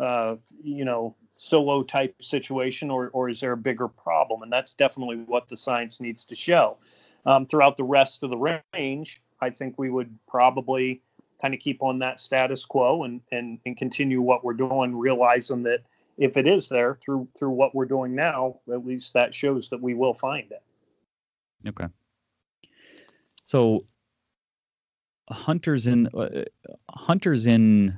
uh, 0.00 0.36
you 0.62 0.84
know, 0.84 1.14
solo 1.36 1.82
type 1.82 2.22
situation, 2.22 2.90
or 2.90 3.10
or 3.12 3.28
is 3.28 3.40
there 3.40 3.52
a 3.52 3.56
bigger 3.56 3.88
problem? 3.88 4.42
And 4.42 4.52
that's 4.52 4.74
definitely 4.74 5.16
what 5.16 5.48
the 5.48 5.56
science 5.56 6.00
needs 6.00 6.24
to 6.26 6.34
show. 6.34 6.78
Um, 7.24 7.46
throughout 7.46 7.76
the 7.76 7.84
rest 7.84 8.22
of 8.22 8.30
the 8.30 8.60
range, 8.72 9.20
I 9.40 9.50
think 9.50 9.78
we 9.78 9.90
would 9.90 10.16
probably 10.28 11.02
kind 11.40 11.54
of 11.54 11.60
keep 11.60 11.82
on 11.82 11.98
that 11.98 12.20
status 12.20 12.64
quo 12.64 13.04
and 13.04 13.20
and 13.30 13.58
and 13.66 13.76
continue 13.76 14.20
what 14.20 14.44
we're 14.44 14.54
doing, 14.54 14.96
realizing 14.96 15.64
that 15.64 15.80
if 16.16 16.36
it 16.36 16.46
is 16.46 16.68
there 16.68 16.98
through 17.02 17.28
through 17.38 17.50
what 17.50 17.74
we're 17.74 17.86
doing 17.86 18.14
now, 18.14 18.60
at 18.72 18.86
least 18.86 19.12
that 19.14 19.34
shows 19.34 19.70
that 19.70 19.82
we 19.82 19.94
will 19.94 20.14
find 20.14 20.50
it. 20.50 20.62
Okay. 21.68 21.88
So 23.44 23.84
hunters 25.30 25.86
in 25.86 26.08
uh, 26.08 26.44
hunters 26.90 27.46
in 27.46 27.96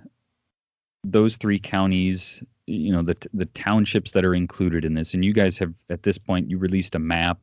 those 1.05 1.37
three 1.37 1.59
counties, 1.59 2.43
you 2.67 2.93
know, 2.93 3.03
the 3.03 3.17
the 3.33 3.47
townships 3.47 4.13
that 4.13 4.25
are 4.25 4.35
included 4.35 4.85
in 4.85 4.95
this, 4.95 5.15
and 5.15 5.25
you 5.25 5.33
guys 5.33 5.59
have 5.59 5.75
at 5.91 6.03
this 6.03 6.19
point 6.19 6.51
you 6.51 6.59
released 6.59 6.95
a 6.95 6.99
map 6.99 7.39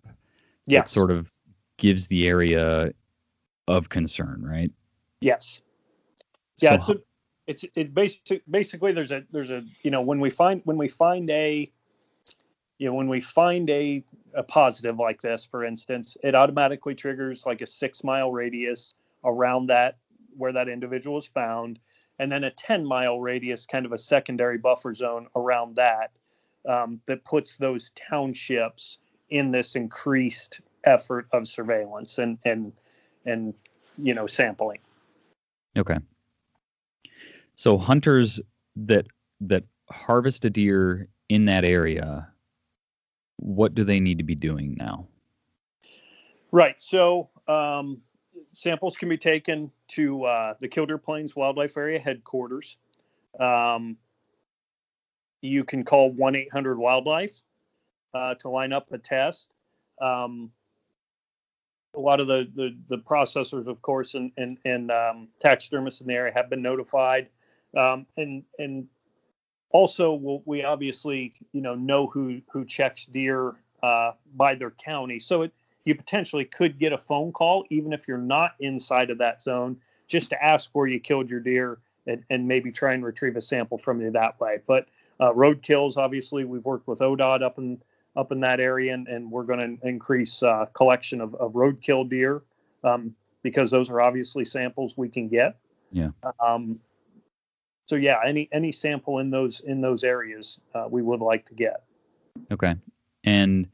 Yes. 0.67 0.89
That 0.89 0.93
sort 0.93 1.11
of 1.11 1.31
gives 1.77 2.07
the 2.07 2.27
area 2.27 2.91
of 3.67 3.89
concern, 3.89 4.43
right? 4.43 4.71
Yes. 5.21 5.61
Yeah, 6.61 6.69
So- 6.69 6.75
it's 6.75 6.89
a, 6.89 7.03
it's 7.47 7.65
it 7.75 7.93
basic, 7.93 8.41
basically 8.49 8.91
there's 8.91 9.11
a 9.11 9.23
there's 9.31 9.51
a 9.51 9.63
you 9.83 9.91
know 9.91 10.01
when 10.01 10.19
we 10.19 10.31
find 10.31 10.61
when 10.63 10.77
we 10.77 10.87
find 10.87 11.29
a 11.29 11.71
you 12.79 12.87
know 12.87 12.93
when 12.95 13.07
we 13.07 13.19
find 13.19 13.69
a 13.69 14.03
a 14.33 14.41
positive 14.41 14.97
like 14.97 15.21
this 15.21 15.45
for 15.45 15.63
instance 15.63 16.17
it 16.23 16.33
automatically 16.33 16.95
triggers 16.95 17.45
like 17.45 17.61
a 17.61 17.67
six 17.67 18.03
mile 18.03 18.31
radius 18.31 18.95
around 19.25 19.67
that 19.67 19.97
where 20.37 20.53
that 20.53 20.67
individual 20.69 21.17
is 21.17 21.25
found 21.25 21.79
and 22.19 22.31
then 22.31 22.43
a 22.43 22.51
10 22.51 22.85
mile 22.85 23.19
radius 23.19 23.65
kind 23.65 23.85
of 23.85 23.91
a 23.91 23.97
secondary 23.97 24.57
buffer 24.57 24.93
zone 24.93 25.27
around 25.35 25.75
that 25.75 26.11
um, 26.67 26.99
that 27.05 27.23
puts 27.23 27.57
those 27.57 27.91
townships 27.95 28.97
in 29.29 29.51
this 29.51 29.75
increased 29.75 30.61
effort 30.83 31.27
of 31.31 31.47
surveillance 31.47 32.17
and 32.17 32.37
and 32.45 32.73
and 33.25 33.53
you 33.97 34.13
know 34.13 34.27
sampling 34.27 34.79
Okay. 35.77 35.97
So 37.55 37.77
hunters 37.77 38.39
that 38.75 39.07
that 39.41 39.63
harvest 39.89 40.45
a 40.45 40.49
deer 40.49 41.09
in 41.29 41.45
that 41.45 41.65
area, 41.65 42.31
what 43.37 43.75
do 43.75 43.83
they 43.83 43.99
need 43.99 44.19
to 44.19 44.23
be 44.23 44.35
doing 44.35 44.75
now? 44.77 45.07
Right. 46.51 46.79
So 46.81 47.29
um, 47.47 48.01
samples 48.55 48.97
can 48.97 49.09
be 49.09 49.17
taken 49.17 49.71
to 49.89 50.23
uh, 50.23 50.53
the 50.59 50.67
Killdeer 50.67 50.97
Plains 50.97 51.35
Wildlife 51.35 51.77
Area 51.77 51.99
headquarters. 51.99 52.77
Um, 53.39 53.97
you 55.41 55.63
can 55.63 55.83
call 55.83 56.11
1 56.11 56.35
800 56.35 56.77
Wildlife 56.77 57.41
uh, 58.13 58.35
to 58.35 58.49
line 58.49 58.73
up 58.73 58.91
a 58.91 58.97
test. 58.97 59.53
Um, 60.01 60.51
a 61.95 61.99
lot 61.99 62.19
of 62.19 62.27
the, 62.27 62.49
the, 62.55 62.75
the 62.89 62.97
processors, 62.97 63.67
of 63.67 63.81
course, 63.81 64.15
and, 64.15 64.31
and, 64.37 64.57
and 64.65 64.91
um, 64.91 65.27
taxidermists 65.39 66.01
in 66.01 66.07
the 66.07 66.13
area 66.13 66.33
have 66.33 66.49
been 66.49 66.61
notified. 66.61 67.29
Um, 67.75 68.05
and, 68.17 68.43
and 68.57 68.87
also, 69.69 70.13
we'll, 70.13 70.41
we 70.45 70.63
obviously, 70.63 71.33
you 71.51 71.61
know, 71.61 71.75
know 71.75 72.07
who, 72.07 72.41
who 72.51 72.65
checks 72.65 73.05
deer 73.05 73.53
uh, 73.83 74.11
by 74.33 74.55
their 74.55 74.71
county. 74.71 75.19
So 75.19 75.43
it, 75.43 75.53
you 75.85 75.95
potentially 75.95 76.45
could 76.45 76.77
get 76.79 76.91
a 76.93 76.97
phone 76.97 77.31
call 77.31 77.63
even 77.69 77.93
if 77.93 78.07
you're 78.07 78.17
not 78.17 78.51
inside 78.59 79.09
of 79.09 79.19
that 79.19 79.41
zone 79.41 79.77
just 80.07 80.29
to 80.31 80.43
ask 80.43 80.69
where 80.73 80.87
you 80.87 80.99
killed 80.99 81.29
your 81.29 81.39
deer 81.39 81.79
and, 82.07 82.23
and 82.29 82.47
maybe 82.47 82.71
try 82.71 82.93
and 82.93 83.03
retrieve 83.03 83.35
a 83.35 83.41
sample 83.41 83.77
from 83.77 84.01
you 84.01 84.11
that 84.11 84.39
way 84.39 84.59
but 84.67 84.87
uh, 85.21 85.33
road 85.33 85.61
kills 85.61 85.97
obviously 85.97 86.43
we've 86.45 86.65
worked 86.65 86.87
with 86.87 86.99
ODOT 86.99 87.41
up 87.41 87.57
in 87.57 87.79
up 88.15 88.31
in 88.31 88.39
that 88.39 88.59
area 88.59 88.93
and, 88.93 89.07
and 89.07 89.29
we're 89.29 89.43
going 89.43 89.77
to 89.77 89.87
increase 89.87 90.41
uh, 90.41 90.65
collection 90.73 91.19
of, 91.21 91.35
of 91.35 91.53
roadkill 91.53 92.09
deer 92.09 92.43
um, 92.83 93.13
because 93.43 93.71
those 93.71 93.89
are 93.89 94.01
obviously 94.01 94.45
samples 94.45 94.95
we 94.97 95.09
can 95.09 95.27
get 95.27 95.57
Yeah. 95.91 96.09
um, 96.39 96.79
so 97.85 97.95
yeah 97.95 98.19
any 98.25 98.49
any 98.51 98.71
sample 98.71 99.19
in 99.19 99.29
those 99.31 99.59
in 99.59 99.81
those 99.81 100.03
areas 100.03 100.59
uh, 100.73 100.87
we 100.89 101.01
would 101.01 101.19
like 101.21 101.45
to 101.47 101.53
get 101.53 101.83
Okay. 102.51 102.75
And 103.23 103.67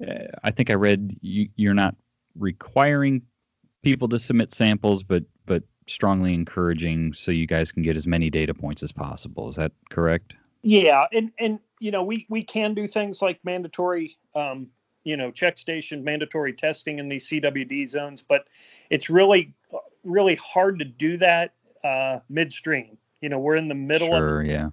I 0.00 0.50
think 0.50 0.70
I 0.70 0.74
read 0.74 1.16
you, 1.20 1.48
you're 1.56 1.74
not 1.74 1.96
requiring 2.38 3.22
people 3.82 4.08
to 4.08 4.18
submit 4.18 4.52
samples, 4.52 5.02
but 5.02 5.24
but 5.46 5.62
strongly 5.86 6.34
encouraging 6.34 7.12
so 7.12 7.30
you 7.30 7.46
guys 7.46 7.72
can 7.72 7.82
get 7.82 7.96
as 7.96 8.06
many 8.06 8.28
data 8.30 8.52
points 8.52 8.82
as 8.82 8.92
possible. 8.92 9.48
Is 9.48 9.56
that 9.56 9.72
correct? 9.90 10.34
Yeah, 10.62 11.06
and 11.12 11.30
and 11.38 11.60
you 11.78 11.90
know 11.90 12.02
we 12.02 12.26
we 12.28 12.42
can 12.42 12.74
do 12.74 12.86
things 12.86 13.22
like 13.22 13.38
mandatory, 13.44 14.18
um, 14.34 14.68
you 15.04 15.16
know, 15.16 15.30
check 15.30 15.58
station 15.58 16.04
mandatory 16.04 16.52
testing 16.52 16.98
in 16.98 17.08
these 17.08 17.28
CWD 17.28 17.88
zones, 17.88 18.22
but 18.22 18.48
it's 18.90 19.08
really 19.08 19.54
really 20.04 20.34
hard 20.36 20.78
to 20.80 20.84
do 20.84 21.16
that 21.18 21.54
uh, 21.84 22.18
midstream. 22.28 22.98
You 23.20 23.28
know, 23.28 23.38
we're 23.38 23.56
in 23.56 23.68
the 23.68 23.74
middle 23.74 24.12
of 24.14 24.18
sure. 24.18 24.44
Yeah. 24.44 24.68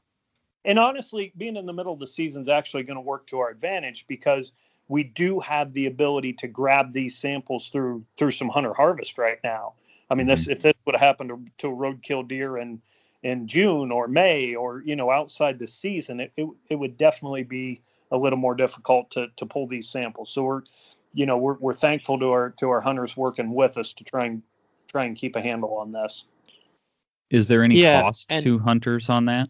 and 0.66 0.80
honestly, 0.80 1.32
being 1.38 1.56
in 1.56 1.66
the 1.66 1.74
middle 1.74 1.94
of 1.94 2.00
the 2.00 2.08
season 2.08 2.42
is 2.42 2.50
actually 2.50 2.84
going 2.84 2.98
to 2.98 3.02
work 3.02 3.28
to 3.28 3.40
our 3.40 3.50
advantage 3.50 4.06
because 4.08 4.52
we 4.88 5.04
do 5.04 5.40
have 5.40 5.74
the 5.74 5.86
ability 5.86 6.34
to 6.34 6.48
grab 6.48 6.94
these 6.94 7.18
samples 7.18 7.70
through 7.70 8.06
through 8.18 8.32
some 8.32 8.50
hunter 8.50 8.74
harvest 8.74 9.18
right 9.18 9.40
now. 9.44 9.74
I 10.10 10.16
mean, 10.16 10.28
this 10.28 10.44
mm-hmm. 10.44 10.52
if 10.52 10.62
this 10.62 10.74
would 10.86 10.96
have 10.96 11.02
happened 11.02 11.30
to, 11.30 11.46
to 11.60 11.74
a 11.74 11.76
roadkill 11.76 12.28
deer 12.28 12.58
in 12.58 12.82
in 13.24 13.48
June 13.48 13.92
or 13.92 14.08
May 14.08 14.56
or 14.56 14.82
you 14.82 14.96
know 14.96 15.10
outside 15.10 15.60
the 15.60 15.68
season, 15.68 16.20
it, 16.20 16.32
it 16.36 16.48
it 16.70 16.76
would 16.76 16.98
definitely 16.98 17.44
be 17.44 17.82
a 18.12 18.18
little 18.18 18.40
more 18.40 18.56
difficult 18.56 19.12
to 19.12 19.28
to 19.38 19.46
pull 19.46 19.68
these 19.68 19.90
samples. 19.90 20.32
So 20.32 20.44
we're 20.44 20.62
you 21.14 21.26
know 21.26 21.38
we're 21.38 21.58
we're 21.60 21.74
thankful 21.74 22.20
to 22.20 22.32
our 22.32 22.50
to 22.58 22.70
our 22.70 22.82
hunters 22.82 23.16
working 23.16 23.54
with 23.54 23.78
us 23.78 23.94
to 23.94 24.04
try 24.04 24.26
and 24.26 24.44
try 24.88 25.06
and 25.06 25.16
keep 25.16 25.36
a 25.36 25.42
handle 25.42 25.78
on 25.78 25.92
this. 25.92 26.26
Is 27.30 27.48
there 27.48 27.64
any 27.64 27.82
Yeah, 27.82 28.04
cost 28.04 28.32
and- 28.32 28.44
to 28.44 28.60
hunters 28.60 29.10
on 29.10 29.26
that? 29.26 29.50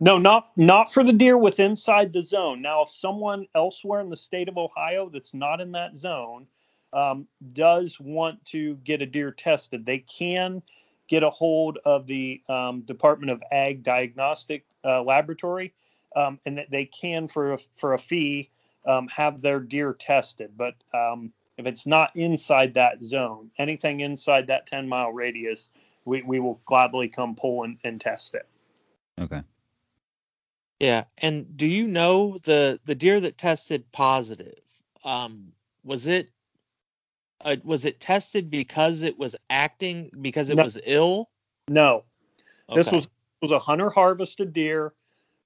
No, 0.00 0.18
not 0.18 0.50
not 0.56 0.92
for 0.92 1.04
the 1.04 1.12
deer 1.12 1.38
with 1.38 1.58
inside 1.60 2.12
the 2.12 2.22
zone. 2.22 2.60
Now, 2.62 2.82
if 2.82 2.90
someone 2.90 3.46
elsewhere 3.54 4.00
in 4.00 4.10
the 4.10 4.16
state 4.16 4.48
of 4.48 4.58
Ohio 4.58 5.08
that's 5.08 5.32
not 5.32 5.60
in 5.60 5.72
that 5.72 5.96
zone 5.96 6.46
um, 6.92 7.28
does 7.54 7.98
want 7.98 8.44
to 8.46 8.76
get 8.84 9.00
a 9.00 9.06
deer 9.06 9.30
tested, 9.30 9.86
they 9.86 9.98
can 10.00 10.62
get 11.08 11.22
a 11.22 11.30
hold 11.30 11.78
of 11.84 12.06
the 12.06 12.42
um, 12.48 12.82
Department 12.82 13.32
of 13.32 13.42
Ag 13.50 13.82
Diagnostic 13.82 14.66
uh, 14.84 15.02
Laboratory, 15.02 15.72
um, 16.14 16.38
and 16.44 16.58
that 16.58 16.70
they 16.70 16.84
can 16.84 17.28
for 17.28 17.54
a, 17.54 17.58
for 17.76 17.94
a 17.94 17.98
fee 17.98 18.50
um, 18.86 19.08
have 19.08 19.40
their 19.40 19.60
deer 19.60 19.94
tested. 19.94 20.52
But 20.56 20.74
um, 20.92 21.32
if 21.56 21.66
it's 21.66 21.86
not 21.86 22.14
inside 22.16 22.74
that 22.74 23.02
zone, 23.02 23.50
anything 23.58 24.00
inside 24.00 24.48
that 24.48 24.66
10 24.66 24.88
mile 24.88 25.12
radius, 25.12 25.70
we, 26.04 26.22
we 26.22 26.40
will 26.40 26.60
gladly 26.66 27.08
come 27.08 27.34
pull 27.36 27.64
and, 27.64 27.78
and 27.84 28.00
test 28.00 28.34
it. 28.34 28.46
Okay. 29.20 29.42
Yeah, 30.80 31.04
and 31.18 31.56
do 31.56 31.66
you 31.66 31.86
know 31.86 32.38
the 32.38 32.80
the 32.84 32.94
deer 32.94 33.20
that 33.20 33.38
tested 33.38 33.90
positive? 33.92 34.58
Um, 35.04 35.52
was 35.84 36.06
it 36.06 36.30
uh, 37.40 37.56
was 37.62 37.84
it 37.84 38.00
tested 38.00 38.50
because 38.50 39.02
it 39.02 39.18
was 39.18 39.36
acting 39.48 40.10
because 40.20 40.50
it 40.50 40.56
No. 40.56 40.64
was 40.64 40.78
ill? 40.84 41.30
No, 41.68 42.04
This 42.74 42.90
was 42.90 43.08
was 43.40 43.50
a 43.50 43.58
hunter 43.58 43.90
harvested 43.90 44.52
deer, 44.52 44.92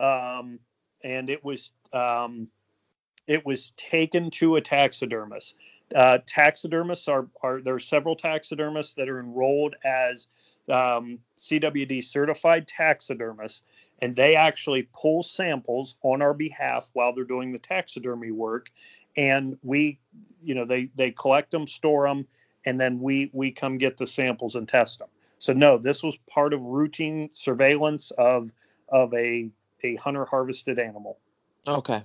um, 0.00 0.58
and 1.02 1.28
it 1.28 1.44
was 1.44 1.72
um, 1.92 2.48
it 3.26 3.44
was 3.44 3.72
taken 3.72 4.30
to 4.30 4.56
a 4.56 4.60
taxidermist. 4.60 5.54
Uh, 5.94 6.18
taxidermists 6.26 7.08
are 7.08 7.28
are 7.42 7.60
there 7.60 7.74
are 7.74 7.78
several 7.78 8.16
taxidermists 8.16 8.94
that 8.94 9.08
are 9.08 9.20
enrolled 9.20 9.74
as 9.84 10.28
um, 10.68 11.18
CWD 11.38 12.04
certified 12.04 12.68
taxidermists, 12.68 13.62
and 14.00 14.14
they 14.14 14.36
actually 14.36 14.88
pull 14.92 15.22
samples 15.22 15.96
on 16.02 16.22
our 16.22 16.34
behalf 16.34 16.90
while 16.92 17.14
they're 17.14 17.24
doing 17.24 17.52
the 17.52 17.58
taxidermy 17.58 18.30
work, 18.30 18.68
and 19.16 19.58
we, 19.62 19.98
you 20.42 20.54
know, 20.54 20.64
they 20.64 20.90
they 20.94 21.10
collect 21.10 21.50
them, 21.50 21.66
store 21.66 22.08
them, 22.08 22.26
and 22.64 22.80
then 22.80 23.00
we 23.00 23.30
we 23.32 23.50
come 23.52 23.78
get 23.78 23.96
the 23.96 24.06
samples 24.06 24.54
and 24.54 24.68
test 24.68 24.98
them. 24.98 25.08
So 25.38 25.52
no, 25.52 25.78
this 25.78 26.02
was 26.02 26.16
part 26.30 26.52
of 26.52 26.64
routine 26.64 27.30
surveillance 27.32 28.10
of 28.12 28.50
of 28.88 29.12
a 29.14 29.50
a 29.84 29.96
hunter 29.96 30.24
harvested 30.24 30.78
animal. 30.78 31.18
okay. 31.66 32.02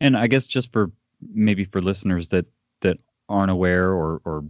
And 0.00 0.16
I 0.16 0.26
guess 0.26 0.46
just 0.46 0.72
for 0.72 0.90
maybe 1.20 1.64
for 1.64 1.80
listeners 1.80 2.28
that 2.28 2.46
that 2.80 3.00
aren't 3.28 3.50
aware 3.50 3.90
or 3.90 4.20
or 4.24 4.44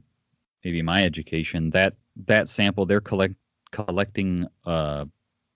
maybe 0.64 0.83
my 0.83 1.05
education 1.05 1.70
that 1.70 1.94
that 2.27 2.49
sample 2.49 2.87
they're 2.87 3.01
collect 3.01 3.35
collecting 3.73 4.46
uh, 4.66 5.05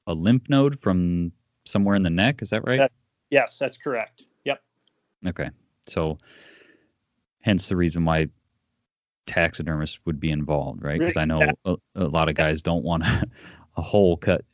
a 0.06 0.14
lymph 0.14 0.48
node 0.48 0.80
from 0.80 1.32
somewhere 1.64 1.96
in 1.96 2.02
the 2.02 2.10
neck. 2.10 2.42
Is 2.42 2.50
that 2.50 2.66
right? 2.66 2.78
That- 2.78 2.92
Yes, 3.30 3.58
that's 3.58 3.78
correct. 3.78 4.22
Yep. 4.44 4.62
Okay. 5.26 5.50
So 5.88 6.18
hence 7.40 7.68
the 7.68 7.74
reason 7.74 8.04
why 8.04 8.28
taxidermists 9.26 9.98
would 10.04 10.20
be 10.20 10.30
involved, 10.30 10.84
right? 10.84 11.00
Because 11.00 11.16
I 11.16 11.24
know 11.24 11.50
a, 11.64 11.74
a 11.96 12.04
lot 12.04 12.28
of 12.28 12.36
guys 12.36 12.62
don't 12.62 12.84
want 12.84 13.02
a, 13.04 13.24
a 13.76 13.82
hole 13.82 14.16
cut 14.16 14.44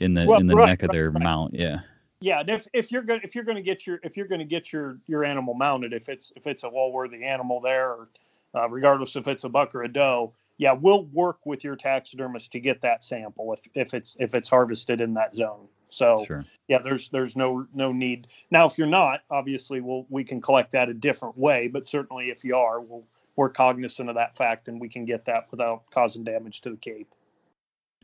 in 0.00 0.14
the 0.14 0.26
Well, 0.26 0.40
in 0.40 0.48
the 0.48 0.56
right, 0.56 0.66
neck 0.66 0.82
of 0.82 0.90
their 0.90 1.10
right. 1.10 1.22
mount. 1.22 1.54
Yeah. 1.54 1.80
Yeah, 2.20 2.40
and 2.40 2.48
if, 2.50 2.66
if 2.72 2.90
you're 2.90 3.02
gonna 3.02 3.20
if 3.22 3.34
you're 3.34 3.44
going 3.44 3.58
to 3.58 3.62
get 3.62 3.86
your 3.86 4.00
if 4.02 4.16
you're 4.16 4.26
going 4.26 4.38
to 4.38 4.46
get 4.46 4.72
your 4.72 4.98
your 5.06 5.24
animal 5.24 5.54
mounted, 5.54 5.92
if 5.92 6.08
it's 6.08 6.32
if 6.34 6.46
it's 6.46 6.64
a 6.64 6.68
well 6.68 6.90
worthy 6.90 7.22
animal 7.22 7.60
there, 7.60 7.90
or 7.90 8.08
uh, 8.54 8.68
regardless 8.68 9.16
if 9.16 9.28
it's 9.28 9.44
a 9.44 9.48
buck 9.48 9.74
or 9.74 9.82
a 9.82 9.92
doe, 9.92 10.32
yeah, 10.58 10.72
we'll 10.72 11.04
work 11.06 11.44
with 11.44 11.64
your 11.64 11.76
taxidermist 11.76 12.52
to 12.52 12.60
get 12.60 12.80
that 12.82 13.02
sample 13.02 13.52
if 13.52 13.60
if 13.74 13.94
it's 13.94 14.16
if 14.20 14.34
it's 14.34 14.48
harvested 14.48 15.00
in 15.00 15.14
that 15.14 15.34
zone. 15.34 15.66
So 15.90 16.24
Sure. 16.26 16.44
yeah, 16.68 16.78
there's 16.78 17.08
there's 17.08 17.36
no 17.36 17.66
no 17.74 17.92
need. 17.92 18.28
Now, 18.50 18.66
if 18.66 18.78
you're 18.78 18.86
not, 18.86 19.20
obviously, 19.30 19.80
we'll 19.80 20.06
we 20.08 20.24
can 20.24 20.40
collect 20.40 20.72
that 20.72 20.88
a 20.88 20.94
different 20.94 21.36
way. 21.36 21.68
But 21.68 21.86
certainly, 21.86 22.26
if 22.26 22.44
you 22.44 22.56
are, 22.56 22.80
we'll 22.80 23.04
we're 23.36 23.48
cognizant 23.48 24.08
of 24.08 24.14
that 24.14 24.36
fact, 24.36 24.68
and 24.68 24.80
we 24.80 24.88
can 24.88 25.04
get 25.04 25.24
that 25.26 25.48
without 25.50 25.82
causing 25.90 26.24
damage 26.24 26.60
to 26.62 26.70
the 26.70 26.76
cape. 26.76 27.12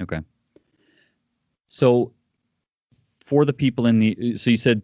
Okay. 0.00 0.20
So 1.66 2.12
for 3.24 3.44
the 3.44 3.52
people 3.52 3.86
in 3.86 4.00
the 4.00 4.36
so 4.36 4.50
you 4.50 4.56
said 4.56 4.82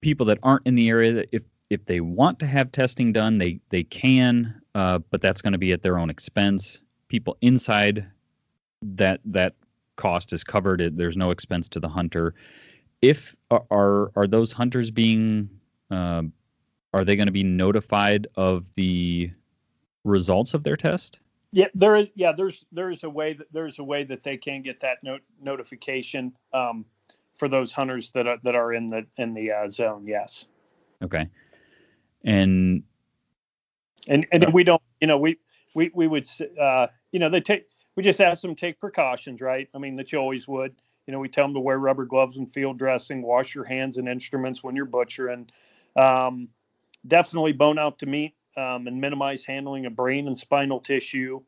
people 0.00 0.26
that 0.26 0.38
aren't 0.42 0.66
in 0.66 0.74
the 0.74 0.88
area 0.88 1.12
that 1.12 1.28
if 1.32 1.42
if 1.68 1.84
they 1.86 2.00
want 2.00 2.38
to 2.38 2.46
have 2.46 2.72
testing 2.72 3.12
done, 3.12 3.38
they 3.38 3.60
they 3.70 3.82
can, 3.82 4.62
uh, 4.76 4.98
but 5.10 5.22
that's 5.22 5.40
going 5.40 5.54
to 5.54 5.58
be 5.58 5.72
at 5.72 5.82
their 5.82 5.98
own 5.98 6.10
expense. 6.10 6.82
People 7.08 7.38
inside 7.40 8.06
that 8.82 9.20
that 9.24 9.54
cost 9.96 10.34
is 10.34 10.44
covered. 10.44 10.82
It, 10.82 10.98
there's 10.98 11.16
no 11.16 11.30
expense 11.30 11.66
to 11.70 11.80
the 11.80 11.88
hunter. 11.88 12.34
If 13.00 13.34
are 13.50 14.12
are 14.14 14.26
those 14.26 14.52
hunters 14.52 14.90
being 14.90 15.48
uh, 15.90 16.24
are 16.92 17.04
they 17.06 17.16
going 17.16 17.26
to 17.26 17.32
be 17.32 17.42
notified 17.42 18.26
of 18.36 18.66
the 18.74 19.30
results 20.04 20.52
of 20.52 20.62
their 20.62 20.76
test? 20.76 21.20
Yeah, 21.52 21.68
there 21.74 21.96
is. 21.96 22.08
Yeah, 22.14 22.32
there's 22.32 22.66
there's 22.70 23.02
a 23.02 23.08
way 23.08 23.32
that 23.32 23.46
there's 23.50 23.78
a 23.78 23.84
way 23.84 24.04
that 24.04 24.24
they 24.24 24.36
can 24.36 24.60
get 24.60 24.80
that 24.80 24.98
note 25.02 25.22
notification 25.40 26.34
um, 26.52 26.84
for 27.36 27.48
those 27.48 27.72
hunters 27.72 28.10
that 28.10 28.26
are 28.26 28.36
that 28.42 28.54
are 28.54 28.74
in 28.74 28.88
the 28.88 29.06
in 29.16 29.32
the 29.32 29.52
uh, 29.52 29.70
zone. 29.70 30.06
Yes. 30.06 30.46
Okay. 31.02 31.28
And 32.24 32.82
and 34.06 34.26
and 34.32 34.46
uh, 34.46 34.50
we 34.52 34.64
don't, 34.64 34.82
you 35.00 35.06
know, 35.06 35.18
we 35.18 35.38
we 35.74 35.90
we 35.94 36.06
would, 36.06 36.28
uh, 36.60 36.88
you 37.12 37.18
know, 37.18 37.28
they 37.28 37.40
take. 37.40 37.66
We 37.96 38.02
just 38.02 38.20
ask 38.20 38.42
them 38.42 38.54
to 38.54 38.60
take 38.60 38.78
precautions, 38.78 39.40
right? 39.40 39.68
I 39.74 39.78
mean, 39.78 39.96
that 39.96 40.12
you 40.12 40.18
always 40.18 40.46
would. 40.46 40.74
You 41.06 41.12
know, 41.12 41.18
we 41.18 41.28
tell 41.28 41.44
them 41.44 41.54
to 41.54 41.60
wear 41.60 41.78
rubber 41.78 42.04
gloves 42.04 42.36
and 42.36 42.52
field 42.52 42.78
dressing, 42.78 43.22
wash 43.22 43.54
your 43.54 43.64
hands 43.64 43.96
and 43.96 44.08
instruments 44.08 44.62
when 44.62 44.76
you're 44.76 44.84
butchering. 44.84 45.48
Um, 45.94 46.48
definitely 47.06 47.52
bone 47.52 47.78
out 47.78 48.00
to 48.00 48.06
meat 48.06 48.34
um, 48.56 48.86
and 48.86 49.00
minimize 49.00 49.44
handling 49.44 49.86
of 49.86 49.96
brain 49.96 50.26
and 50.26 50.38
spinal 50.38 50.80
tissue. 50.80 51.40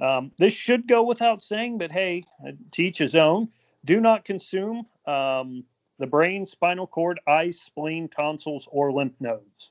Um, 0.00 0.32
this 0.38 0.54
should 0.54 0.86
go 0.86 1.02
without 1.02 1.42
saying, 1.42 1.78
but 1.78 1.92
hey, 1.92 2.24
to 2.72 2.82
each 2.82 2.98
his 2.98 3.14
own. 3.14 3.48
Do 3.84 4.00
not 4.00 4.24
consume 4.24 4.86
um, 5.06 5.64
the 5.98 6.06
brain, 6.06 6.46
spinal 6.46 6.86
cord, 6.86 7.20
eyes, 7.26 7.60
spleen, 7.60 8.08
tonsils, 8.08 8.68
or 8.70 8.92
lymph 8.92 9.14
nodes. 9.20 9.70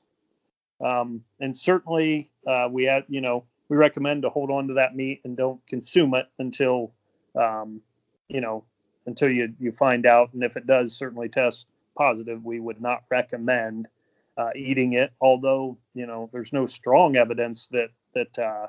Um, 0.80 1.24
and 1.38 1.56
certainly, 1.56 2.28
uh, 2.46 2.68
we 2.70 2.84
have, 2.84 3.04
you 3.08 3.20
know, 3.20 3.44
we 3.68 3.76
recommend 3.76 4.22
to 4.22 4.30
hold 4.30 4.50
on 4.50 4.68
to 4.68 4.74
that 4.74 4.96
meat 4.96 5.20
and 5.24 5.36
don't 5.36 5.64
consume 5.66 6.14
it 6.14 6.26
until, 6.38 6.92
um, 7.34 7.82
you 8.28 8.40
know, 8.40 8.64
until 9.06 9.30
you 9.30 9.54
you 9.58 9.72
find 9.72 10.06
out. 10.06 10.32
And 10.32 10.42
if 10.42 10.56
it 10.56 10.66
does 10.66 10.96
certainly 10.96 11.28
test 11.28 11.66
positive, 11.96 12.44
we 12.44 12.60
would 12.60 12.80
not 12.80 13.04
recommend 13.10 13.88
uh, 14.36 14.50
eating 14.56 14.94
it. 14.94 15.12
Although 15.20 15.78
you 15.94 16.06
know 16.06 16.30
there's 16.32 16.52
no 16.52 16.66
strong 16.66 17.16
evidence 17.16 17.66
that 17.68 17.90
that 18.14 18.38
uh, 18.38 18.66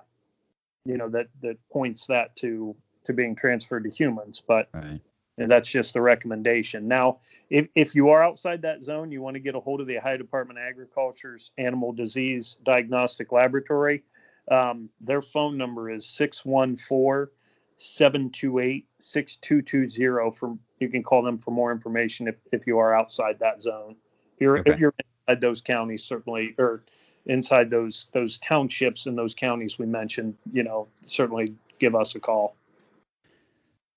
you 0.86 0.98
know 0.98 1.10
that 1.10 1.28
that 1.42 1.58
points 1.72 2.08
that 2.08 2.36
to 2.38 2.76
to 3.06 3.14
being 3.14 3.36
transferred 3.36 3.84
to 3.86 3.90
humans, 3.90 4.42
but 4.46 4.70
right. 4.74 5.02
That's 5.50 5.70
just 5.70 5.94
the 5.94 6.02
recommendation. 6.02 6.88
Now, 6.88 7.20
if 7.50 7.68
if 7.76 7.96
you 7.96 8.10
are 8.10 8.24
outside 8.24 8.62
that 8.64 8.84
zone, 8.84 9.12
you 9.12 9.22
want 9.22 9.36
to 9.36 9.40
get 9.40 9.56
a 9.56 9.60
hold 9.60 9.82
of 9.82 9.88
the 9.88 9.98
Ohio 9.98 10.18
Department 10.18 10.60
of 10.60 10.66
Agriculture's 10.66 11.52
Animal 11.58 11.94
Disease 11.94 12.58
Diagnostic 12.64 13.32
Laboratory. 13.32 14.04
Um, 14.50 14.90
their 15.00 15.22
phone 15.22 15.58
number 15.58 15.90
is 15.90 16.06
614 16.06 17.32
728 17.78 18.86
6220 19.00 20.32
for 20.32 20.58
you 20.80 20.90
can 20.90 21.02
call 21.02 21.24
them 21.24 21.40
for 21.40 21.52
more 21.52 21.72
information 21.72 22.28
if, 22.28 22.36
if 22.52 22.68
you 22.68 22.78
are 22.78 22.94
outside 22.94 23.40
that 23.40 23.62
zone. 23.62 23.96
If 24.34 24.42
you're 24.42 24.60
okay. 24.60 24.72
if 24.72 24.80
you're 24.80 24.94
inside 25.28 25.42
those 25.42 25.62
counties, 25.62 26.04
certainly, 26.04 26.56
or 26.58 26.84
inside 27.26 27.70
those 27.70 28.08
those 28.12 28.38
townships 28.40 29.06
and 29.06 29.18
those 29.18 29.34
counties 29.34 29.80
we 29.80 29.86
mentioned, 29.86 30.36
you 30.52 30.64
know, 30.64 30.88
certainly 31.08 31.54
give 31.80 31.96
us 31.96 32.16
a 32.16 32.20
call. 32.20 32.56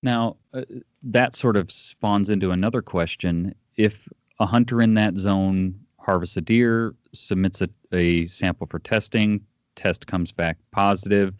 Now, 0.05 0.37
uh, 0.53 0.61
that 1.01 1.35
sort 1.35 1.57
of 1.57 1.71
spawns 1.71 2.29
into 2.29 2.51
another 2.51 2.83
question. 2.83 3.55
If 3.75 4.07
a 4.39 4.45
hunter 4.45 4.79
in 4.79 4.93
that 4.93 5.17
zone 5.17 5.79
harvests 5.99 6.37
a 6.37 6.41
deer, 6.41 6.93
submits 7.11 7.63
a, 7.63 7.69
a 7.91 8.27
sample 8.27 8.67
for 8.67 8.77
testing, 8.77 9.41
test 9.75 10.05
comes 10.05 10.31
back 10.31 10.59
positive, 10.69 11.33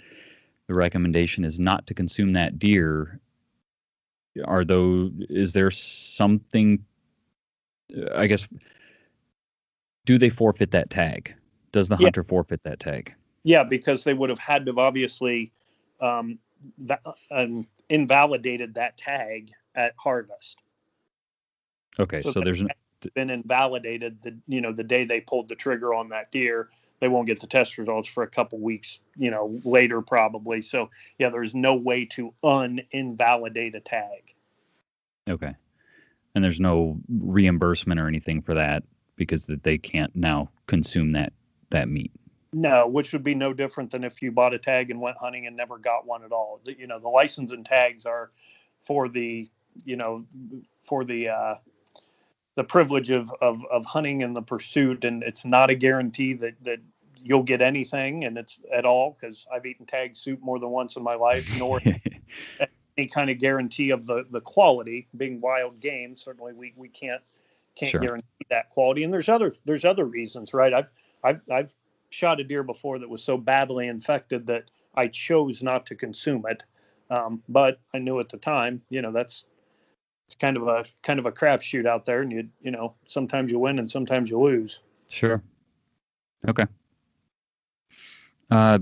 the 0.67 0.73
recommendation 0.73 1.45
is 1.45 1.59
not 1.59 1.85
to 1.85 1.93
consume 1.93 2.33
that 2.33 2.57
deer. 2.57 3.19
Are 4.43 4.65
though 4.65 5.11
Is 5.29 5.53
there 5.53 5.69
something? 5.69 6.83
Uh, 7.95 8.17
I 8.17 8.25
guess 8.25 8.47
do 10.07 10.17
they 10.17 10.29
forfeit 10.29 10.71
that 10.71 10.89
tag? 10.89 11.35
Does 11.71 11.87
the 11.87 11.97
hunter 11.97 12.23
forfeit 12.23 12.63
that 12.63 12.79
tag? 12.79 13.13
Yeah, 13.43 13.63
because 13.63 14.03
they 14.03 14.15
would 14.15 14.31
have 14.31 14.39
had 14.39 14.65
to 14.65 14.71
have 14.71 14.79
obviously 14.79 15.51
um, 16.01 16.39
that, 16.79 17.01
um, 17.29 17.67
invalidated 17.89 18.75
that 18.75 18.97
tag 18.97 19.51
at 19.75 19.93
harvest. 19.97 20.59
Okay, 21.99 22.21
so, 22.21 22.31
so 22.31 22.41
there's 22.41 22.63
been 23.13 23.29
invalidated 23.29 24.17
the 24.23 24.37
you 24.47 24.61
know 24.61 24.71
the 24.71 24.83
day 24.83 25.05
they 25.05 25.21
pulled 25.21 25.49
the 25.49 25.55
trigger 25.55 25.93
on 25.93 26.09
that 26.09 26.31
deer. 26.31 26.69
They 26.99 27.07
won't 27.07 27.27
get 27.27 27.41
the 27.41 27.47
test 27.47 27.77
results 27.77 28.07
for 28.07 28.23
a 28.23 28.27
couple 28.27 28.59
weeks, 28.59 29.01
you 29.17 29.29
know, 29.29 29.59
later 29.65 30.01
probably. 30.01 30.61
So 30.61 30.89
yeah, 31.19 31.29
there's 31.29 31.53
no 31.53 31.75
way 31.75 32.05
to 32.05 32.33
uninvalidate 32.43 33.75
a 33.75 33.81
tag. 33.81 34.33
Okay, 35.29 35.53
and 36.33 36.43
there's 36.43 36.59
no 36.59 36.97
reimbursement 37.09 37.99
or 37.99 38.07
anything 38.07 38.41
for 38.41 38.53
that 38.53 38.83
because 39.15 39.45
that 39.47 39.63
they 39.63 39.77
can't 39.77 40.15
now 40.15 40.49
consume 40.67 41.11
that 41.13 41.33
that 41.69 41.89
meat. 41.89 42.11
No, 42.57 42.87
which 42.87 43.11
would 43.11 43.25
be 43.25 43.35
no 43.35 43.51
different 43.51 43.91
than 43.91 44.05
if 44.05 44.21
you 44.21 44.31
bought 44.31 44.53
a 44.53 44.57
tag 44.57 44.89
and 44.89 45.01
went 45.01 45.17
hunting 45.17 45.45
and 45.45 45.57
never 45.57 45.77
got 45.77 46.07
one 46.07 46.23
at 46.23 46.31
all. 46.31 46.61
You 46.65 46.87
know, 46.87 46.99
the 46.99 47.09
license 47.09 47.51
and 47.51 47.65
tags 47.65 48.05
are 48.05 48.31
for 48.81 49.09
the, 49.09 49.49
you 49.83 49.97
know, 49.97 50.25
for 50.85 51.03
the 51.03 51.27
uh, 51.27 51.55
the 52.55 52.63
privilege 52.63 53.09
of, 53.09 53.29
of 53.41 53.61
of 53.69 53.83
hunting 53.83 54.23
and 54.23 54.33
the 54.33 54.41
pursuit, 54.41 55.03
and 55.03 55.21
it's 55.21 55.43
not 55.43 55.69
a 55.69 55.75
guarantee 55.75 56.31
that 56.35 56.53
that 56.63 56.79
you'll 57.21 57.43
get 57.43 57.61
anything, 57.61 58.23
and 58.23 58.37
it's 58.37 58.57
at 58.73 58.85
all 58.85 59.17
because 59.19 59.45
I've 59.53 59.65
eaten 59.65 59.85
tag 59.85 60.15
soup 60.15 60.41
more 60.41 60.57
than 60.57 60.69
once 60.69 60.95
in 60.95 61.03
my 61.03 61.15
life, 61.15 61.59
nor 61.59 61.81
any 62.97 63.07
kind 63.07 63.29
of 63.29 63.37
guarantee 63.37 63.89
of 63.89 64.07
the 64.07 64.27
the 64.31 64.39
quality. 64.39 65.09
Being 65.17 65.41
wild 65.41 65.81
game, 65.81 66.15
certainly 66.15 66.53
we 66.53 66.71
we 66.77 66.87
can't 66.87 67.21
can't 67.75 67.91
sure. 67.91 67.99
guarantee 67.99 68.45
that 68.49 68.69
quality. 68.69 69.03
And 69.03 69.11
there's 69.11 69.27
other 69.27 69.51
there's 69.65 69.83
other 69.83 70.05
reasons, 70.05 70.53
right? 70.53 70.73
I've 70.73 70.87
I've 71.21 71.41
I've 71.51 71.75
shot 72.15 72.39
a 72.39 72.43
deer 72.43 72.63
before 72.63 72.99
that 72.99 73.09
was 73.09 73.23
so 73.23 73.37
badly 73.37 73.87
infected 73.87 74.47
that 74.47 74.63
I 74.95 75.07
chose 75.07 75.61
not 75.61 75.85
to 75.87 75.95
consume 75.95 76.45
it. 76.47 76.63
Um, 77.09 77.43
but 77.47 77.79
I 77.93 77.99
knew 77.99 78.19
at 78.19 78.29
the 78.29 78.37
time, 78.37 78.81
you 78.89 79.01
know, 79.01 79.11
that's 79.11 79.45
it's 80.25 80.35
kind 80.35 80.57
of 80.57 80.67
a 80.67 80.85
kind 81.03 81.19
of 81.19 81.25
a 81.27 81.31
crapshoot 81.31 81.85
out 81.85 82.05
there, 82.05 82.21
and 82.21 82.31
you 82.31 82.49
you 82.61 82.71
know 82.71 82.95
sometimes 83.05 83.51
you 83.51 83.59
win 83.59 83.77
and 83.77 83.91
sometimes 83.91 84.29
you 84.29 84.39
lose. 84.39 84.81
Sure. 85.09 85.43
Okay. 86.47 86.65
Uh, 88.49 88.79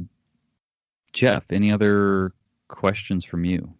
Jeff, 1.12 1.44
any 1.52 1.72
other 1.72 2.34
questions 2.68 3.26
from 3.26 3.46
you? 3.46 3.74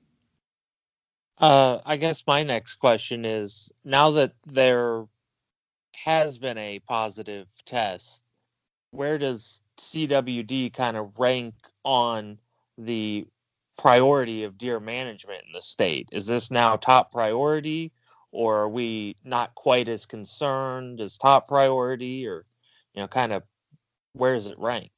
Uh, 1.38 1.80
I 1.86 1.98
guess 1.98 2.24
my 2.28 2.44
next 2.44 2.76
question 2.76 3.26
is 3.26 3.72
now 3.84 4.12
that 4.12 4.34
there 4.46 5.06
has 5.94 6.38
been 6.38 6.58
a 6.58 6.80
positive 6.80 7.48
test, 7.66 8.24
where 8.94 9.18
does 9.18 9.62
CWD 9.78 10.72
kind 10.72 10.96
of 10.96 11.18
rank 11.18 11.56
on 11.84 12.38
the 12.78 13.26
priority 13.76 14.44
of 14.44 14.58
deer 14.58 14.80
management 14.80 15.42
in 15.48 15.54
the 15.54 15.62
state? 15.64 16.10
Is 16.12 16.28
this 16.28 16.52
now 16.52 16.76
top 16.76 17.12
priority, 17.12 17.92
or 18.32 18.60
are 18.60 18.70
we 18.70 19.16
not 19.24 19.56
quite 19.56 19.90
as 19.90 20.06
concerned 20.06 21.02
as 21.02 21.18
top 21.18 21.48
priority, 21.48 22.28
or 22.28 22.46
you 22.94 23.02
know, 23.02 23.08
kind 23.08 23.34
of 23.34 23.44
where 24.14 24.36
does 24.36 24.46
it 24.46 24.60
rank? 24.60 24.92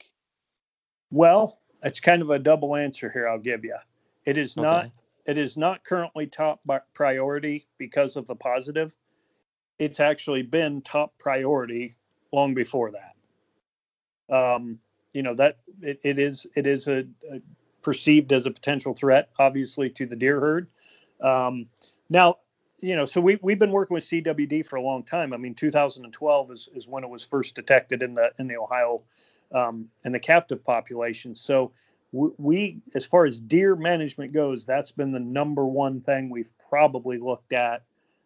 Well, 1.10 1.58
it's 1.81 2.01
kind 2.01 2.21
of 2.21 2.29
a 2.29 2.39
double 2.39 2.75
answer 2.75 3.10
here. 3.10 3.29
I'll 3.29 3.39
give 3.39 3.63
you. 3.63 3.77
It 4.25 4.38
is 4.38 4.58
okay. 4.58 4.67
not 4.67 4.91
it 5.25 5.38
is 5.38 5.55
not 5.55 5.86
currently 5.86 6.27
top 6.27 6.60
priority 6.93 7.65
because 7.77 8.17
of 8.17 8.27
the 8.27 8.36
positive. 8.36 8.93
It's 9.79 10.01
actually 10.01 10.43
been 10.43 10.81
top 10.81 11.17
priority 11.17 11.95
long 12.34 12.53
before 12.53 12.91
that. 12.91 13.14
Um, 14.30 14.80
you 15.13 15.23
know 15.23 15.36
that 15.36 15.58
it, 15.82 16.00
it 16.04 16.19
is 16.19 16.46
it 16.56 16.67
is 16.67 16.88
a, 16.88 17.06
a, 17.32 17.42
perceived 17.82 18.34
as 18.34 18.46
a 18.46 18.52
potential 18.52 18.94
threat, 18.94 19.30
obviously, 19.40 19.90
to 19.92 20.06
the 20.06 20.15
deer 20.15 20.40
herd. 20.40 20.67
Um, 21.21 21.67
now, 22.10 22.38
you 22.80 22.96
know, 22.96 23.06
so 23.06 23.21
we 23.21 23.38
we've 23.42 23.60
been 23.60 23.71
working 23.71 23.96
with 23.96 24.04
CWD 24.04 24.65
for 24.65 24.76
a 24.76 24.82
long 24.82 25.04
time. 25.04 25.34
I 25.34 25.38
mean, 25.38 25.56
2012 25.56 26.52
is, 26.52 26.69
is 26.73 26.88
when 26.88 27.04
it 27.04 27.10
was 27.10 27.23
first 27.23 27.56
detected 27.56 28.04
in 28.04 28.13
the 28.13 28.32
in 28.38 28.48
the 28.48 28.58
Ohio 28.58 29.04
um, 29.54 29.90
in 30.04 30.12
the 30.12 30.19
captive 30.19 30.63
population. 30.63 31.36
So 31.36 31.71
we, 32.12 32.80
as 32.94 33.06
far 33.06 33.26
as 33.26 33.42
deer 33.42 33.76
management 33.76 34.32
goes, 34.32 34.65
that's 34.65 34.92
been 34.92 35.12
the 35.12 35.19
number 35.19 35.65
one 35.65 36.02
thing 36.02 36.30
we've 36.30 36.52
probably 36.69 37.17
looked 37.17 37.52
at 37.52 37.84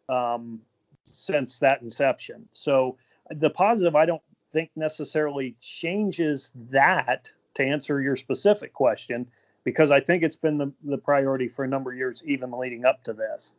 um, 0.08 0.62
since 1.04 1.60
that 1.60 1.82
inception. 1.82 2.48
So 2.52 2.98
the 3.30 3.50
positive, 3.50 3.96
I 3.96 4.06
don't 4.06 4.22
think 4.52 4.72
necessarily 4.76 5.56
changes 5.60 6.52
that 6.72 7.32
to 7.56 7.64
answer 7.64 8.02
your 8.02 8.16
specific 8.16 8.74
question, 8.74 9.28
because 9.64 9.92
I 9.92 10.00
think 10.00 10.24
it's 10.24 10.36
been 10.36 10.58
the, 10.58 10.72
the 10.84 10.98
priority 10.98 11.48
for 11.48 11.66
a 11.66 11.68
number 11.68 11.92
of 11.92 11.98
years, 11.98 12.24
even 12.26 12.52
leading 12.52 12.86
up 12.86 13.04
to 13.06 13.14
this. 13.14 13.54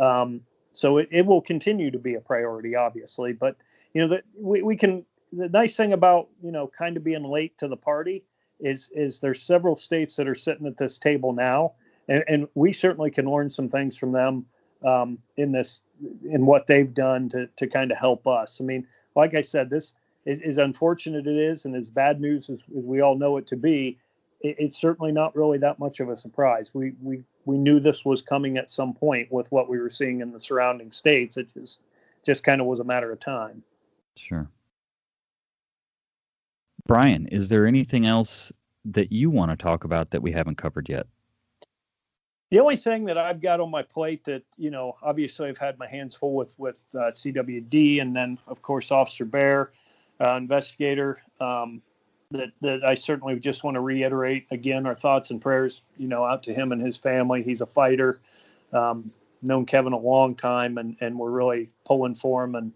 Um, 0.00 0.42
so 0.72 0.98
it, 0.98 1.08
it 1.10 1.26
will 1.26 1.42
continue 1.42 1.90
to 1.90 1.98
be 1.98 2.14
a 2.14 2.20
priority, 2.20 2.76
obviously, 2.76 3.32
but 3.32 3.56
you 3.92 4.02
know 4.02 4.08
that 4.08 4.24
we, 4.36 4.62
we 4.62 4.76
can 4.76 5.04
the 5.32 5.48
nice 5.48 5.76
thing 5.76 5.92
about 5.92 6.28
you 6.42 6.52
know 6.52 6.66
kind 6.66 6.96
of 6.96 7.04
being 7.04 7.24
late 7.24 7.58
to 7.58 7.68
the 7.68 7.76
party 7.76 8.24
is 8.60 8.88
is 8.94 9.20
there's 9.20 9.42
several 9.42 9.76
states 9.76 10.16
that 10.16 10.28
are 10.28 10.34
sitting 10.34 10.66
at 10.66 10.78
this 10.78 10.98
table 10.98 11.32
now, 11.32 11.72
and, 12.08 12.24
and 12.26 12.48
we 12.54 12.72
certainly 12.72 13.10
can 13.10 13.30
learn 13.30 13.50
some 13.50 13.68
things 13.68 13.96
from 13.96 14.12
them 14.12 14.46
um, 14.84 15.18
in 15.36 15.52
this 15.52 15.82
in 16.24 16.46
what 16.46 16.66
they've 16.66 16.94
done 16.94 17.28
to 17.30 17.48
to 17.56 17.66
kind 17.66 17.92
of 17.92 17.98
help 17.98 18.26
us. 18.26 18.60
I 18.60 18.64
mean, 18.64 18.86
like 19.14 19.34
I 19.34 19.42
said, 19.42 19.68
this 19.68 19.94
is 20.24 20.40
as 20.40 20.58
unfortunate 20.58 21.26
it 21.26 21.36
is, 21.36 21.64
and 21.64 21.74
as 21.74 21.90
bad 21.90 22.20
news 22.20 22.48
as, 22.48 22.62
as 22.76 22.84
we 22.84 23.00
all 23.00 23.16
know 23.16 23.36
it 23.36 23.46
to 23.48 23.56
be, 23.56 23.98
it, 24.40 24.56
it's 24.58 24.80
certainly 24.80 25.12
not 25.12 25.34
really 25.34 25.58
that 25.58 25.78
much 25.78 26.00
of 26.00 26.08
a 26.08 26.16
surprise. 26.16 26.72
We 26.74 26.92
we 27.02 27.22
we 27.44 27.58
knew 27.58 27.80
this 27.80 28.04
was 28.04 28.22
coming 28.22 28.56
at 28.56 28.70
some 28.70 28.94
point 28.94 29.32
with 29.32 29.50
what 29.50 29.68
we 29.68 29.78
were 29.78 29.90
seeing 29.90 30.20
in 30.20 30.32
the 30.32 30.40
surrounding 30.40 30.92
states. 30.92 31.36
It 31.36 31.52
just 31.52 31.80
just 32.24 32.44
kind 32.44 32.60
of 32.60 32.66
was 32.66 32.80
a 32.80 32.84
matter 32.84 33.10
of 33.10 33.20
time. 33.20 33.62
Sure. 34.16 34.48
Brian, 36.86 37.26
is 37.28 37.48
there 37.48 37.66
anything 37.66 38.06
else 38.06 38.52
that 38.84 39.12
you 39.12 39.30
want 39.30 39.50
to 39.50 39.56
talk 39.56 39.84
about 39.84 40.10
that 40.10 40.22
we 40.22 40.32
haven't 40.32 40.56
covered 40.56 40.88
yet? 40.88 41.06
The 42.50 42.60
only 42.60 42.76
thing 42.76 43.04
that 43.04 43.16
I've 43.16 43.40
got 43.40 43.60
on 43.60 43.70
my 43.70 43.82
plate 43.82 44.24
that 44.24 44.42
you 44.58 44.70
know, 44.70 44.96
obviously, 45.02 45.48
I've 45.48 45.58
had 45.58 45.78
my 45.78 45.86
hands 45.86 46.14
full 46.14 46.34
with 46.34 46.58
with 46.58 46.78
uh, 46.94 47.10
CWD, 47.10 48.00
and 48.00 48.14
then 48.14 48.38
of 48.46 48.62
course 48.62 48.92
Officer 48.92 49.24
Behr, 49.24 49.68
uh, 50.22 50.36
investigator. 50.36 51.22
Um, 51.40 51.82
that 52.30 52.50
that 52.62 52.84
I 52.84 52.94
certainly 52.94 53.38
just 53.38 53.62
want 53.62 53.74
to 53.74 53.80
reiterate 53.80 54.46
again 54.50 54.86
our 54.86 54.94
thoughts 54.94 55.30
and 55.30 55.40
prayers, 55.40 55.82
you 55.96 56.08
know, 56.08 56.24
out 56.24 56.44
to 56.44 56.54
him 56.54 56.72
and 56.72 56.80
his 56.80 56.96
family. 56.98 57.42
He's 57.42 57.60
a 57.60 57.66
fighter. 57.66 58.20
Um, 58.72 59.12
known 59.42 59.66
Kevin 59.66 59.92
a 59.92 59.98
long 59.98 60.34
time, 60.34 60.78
and 60.78 60.96
and 61.00 61.18
we're 61.18 61.30
really 61.30 61.70
pulling 61.84 62.14
for 62.14 62.44
him 62.44 62.54
and 62.54 62.72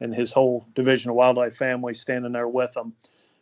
and 0.00 0.14
his 0.14 0.32
whole 0.32 0.66
Division 0.74 1.10
of 1.10 1.16
Wildlife 1.16 1.56
family 1.56 1.94
standing 1.94 2.32
there 2.32 2.48
with 2.48 2.76
him. 2.76 2.94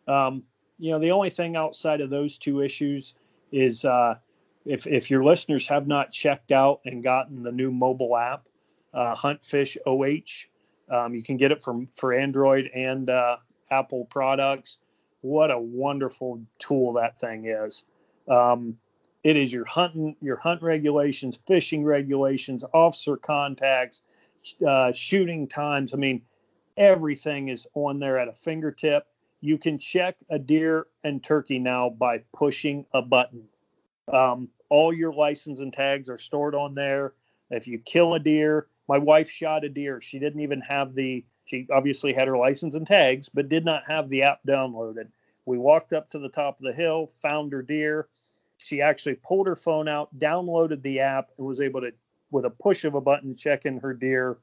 Um, 0.06 0.44
you 0.78 0.92
know, 0.92 0.98
the 0.98 1.12
only 1.12 1.30
thing 1.30 1.56
outside 1.56 2.00
of 2.00 2.10
those 2.10 2.38
two 2.38 2.62
issues 2.62 3.14
is 3.52 3.84
uh, 3.84 4.16
if 4.64 4.86
if 4.86 5.10
your 5.10 5.24
listeners 5.24 5.66
have 5.66 5.86
not 5.86 6.12
checked 6.12 6.52
out 6.52 6.80
and 6.84 7.02
gotten 7.02 7.42
the 7.42 7.52
new 7.52 7.70
mobile 7.70 8.16
app, 8.16 8.46
uh, 8.94 9.14
Huntfish 9.14 9.76
OH, 9.86 10.46
um, 10.94 11.14
you 11.14 11.22
can 11.22 11.36
get 11.36 11.52
it 11.52 11.62
from 11.62 11.88
for 11.94 12.12
Android 12.12 12.70
and 12.74 13.10
uh, 13.10 13.36
Apple 13.70 14.06
products. 14.06 14.78
What 15.20 15.50
a 15.50 15.58
wonderful 15.58 16.42
tool 16.58 16.94
that 16.94 17.18
thing 17.18 17.46
is. 17.46 17.84
Um, 18.28 18.78
it 19.24 19.36
is 19.36 19.52
your 19.52 19.64
hunting, 19.64 20.16
your 20.20 20.36
hunt 20.36 20.62
regulations, 20.62 21.38
fishing 21.46 21.84
regulations, 21.84 22.64
officer 22.72 23.16
contacts, 23.16 24.02
uh, 24.66 24.92
shooting 24.92 25.48
times. 25.48 25.92
I 25.92 25.96
mean, 25.96 26.22
everything 26.76 27.48
is 27.48 27.66
on 27.74 27.98
there 27.98 28.18
at 28.18 28.28
a 28.28 28.32
fingertip. 28.32 29.06
You 29.40 29.58
can 29.58 29.78
check 29.78 30.16
a 30.30 30.38
deer 30.38 30.86
and 31.04 31.22
turkey 31.22 31.58
now 31.58 31.90
by 31.90 32.22
pushing 32.32 32.86
a 32.92 33.02
button. 33.02 33.44
Um, 34.12 34.48
all 34.68 34.92
your 34.92 35.12
license 35.12 35.60
and 35.60 35.72
tags 35.72 36.08
are 36.08 36.18
stored 36.18 36.54
on 36.54 36.74
there. 36.74 37.12
If 37.50 37.66
you 37.66 37.78
kill 37.78 38.14
a 38.14 38.20
deer, 38.20 38.66
my 38.88 38.98
wife 38.98 39.30
shot 39.30 39.64
a 39.64 39.68
deer. 39.68 40.00
She 40.00 40.18
didn't 40.18 40.40
even 40.40 40.60
have 40.60 40.94
the, 40.94 41.24
she 41.48 41.66
obviously 41.72 42.12
had 42.12 42.28
her 42.28 42.36
license 42.36 42.74
and 42.74 42.86
tags, 42.86 43.28
but 43.28 43.48
did 43.48 43.64
not 43.64 43.88
have 43.88 44.08
the 44.08 44.22
app 44.22 44.40
downloaded. 44.46 45.08
We 45.46 45.58
walked 45.58 45.92
up 45.92 46.10
to 46.10 46.18
the 46.18 46.28
top 46.28 46.58
of 46.58 46.64
the 46.64 46.72
hill, 46.72 47.08
found 47.22 47.52
her 47.52 47.62
deer 47.62 48.08
she 48.58 48.82
actually 48.82 49.14
pulled 49.14 49.46
her 49.46 49.56
phone 49.56 49.88
out, 49.88 50.16
downloaded 50.18 50.82
the 50.82 51.00
app, 51.00 51.30
and 51.38 51.46
was 51.46 51.60
able 51.60 51.80
to, 51.80 51.92
with 52.30 52.44
a 52.44 52.50
push 52.50 52.84
of 52.84 52.94
a 52.94 53.00
button, 53.00 53.34
check 53.34 53.64
in 53.64 53.78
her 53.78 53.94
deer 53.94 54.36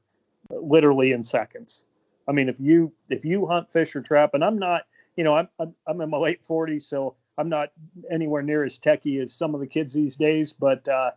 literally 0.50 1.12
in 1.12 1.22
seconds. 1.22 1.84
I 2.26 2.32
mean, 2.32 2.48
if 2.48 2.58
you 2.58 2.92
if 3.08 3.24
you 3.24 3.46
hunt, 3.46 3.72
fish, 3.72 3.94
or 3.94 4.00
trap, 4.00 4.34
and 4.34 4.42
I'm 4.42 4.58
not, 4.58 4.82
you 5.16 5.22
know, 5.22 5.36
I'm 5.36 5.48
I'm, 5.60 5.74
I'm 5.86 6.00
in 6.00 6.10
my 6.10 6.18
late 6.18 6.42
40s, 6.42 6.82
so 6.82 7.14
I'm 7.38 7.48
not 7.48 7.70
anywhere 8.10 8.42
near 8.42 8.64
as 8.64 8.78
techy 8.78 9.20
as 9.20 9.32
some 9.32 9.54
of 9.54 9.60
the 9.60 9.66
kids 9.66 9.92
these 9.92 10.16
days, 10.16 10.52
but 10.52 10.88
uh, 10.88 11.10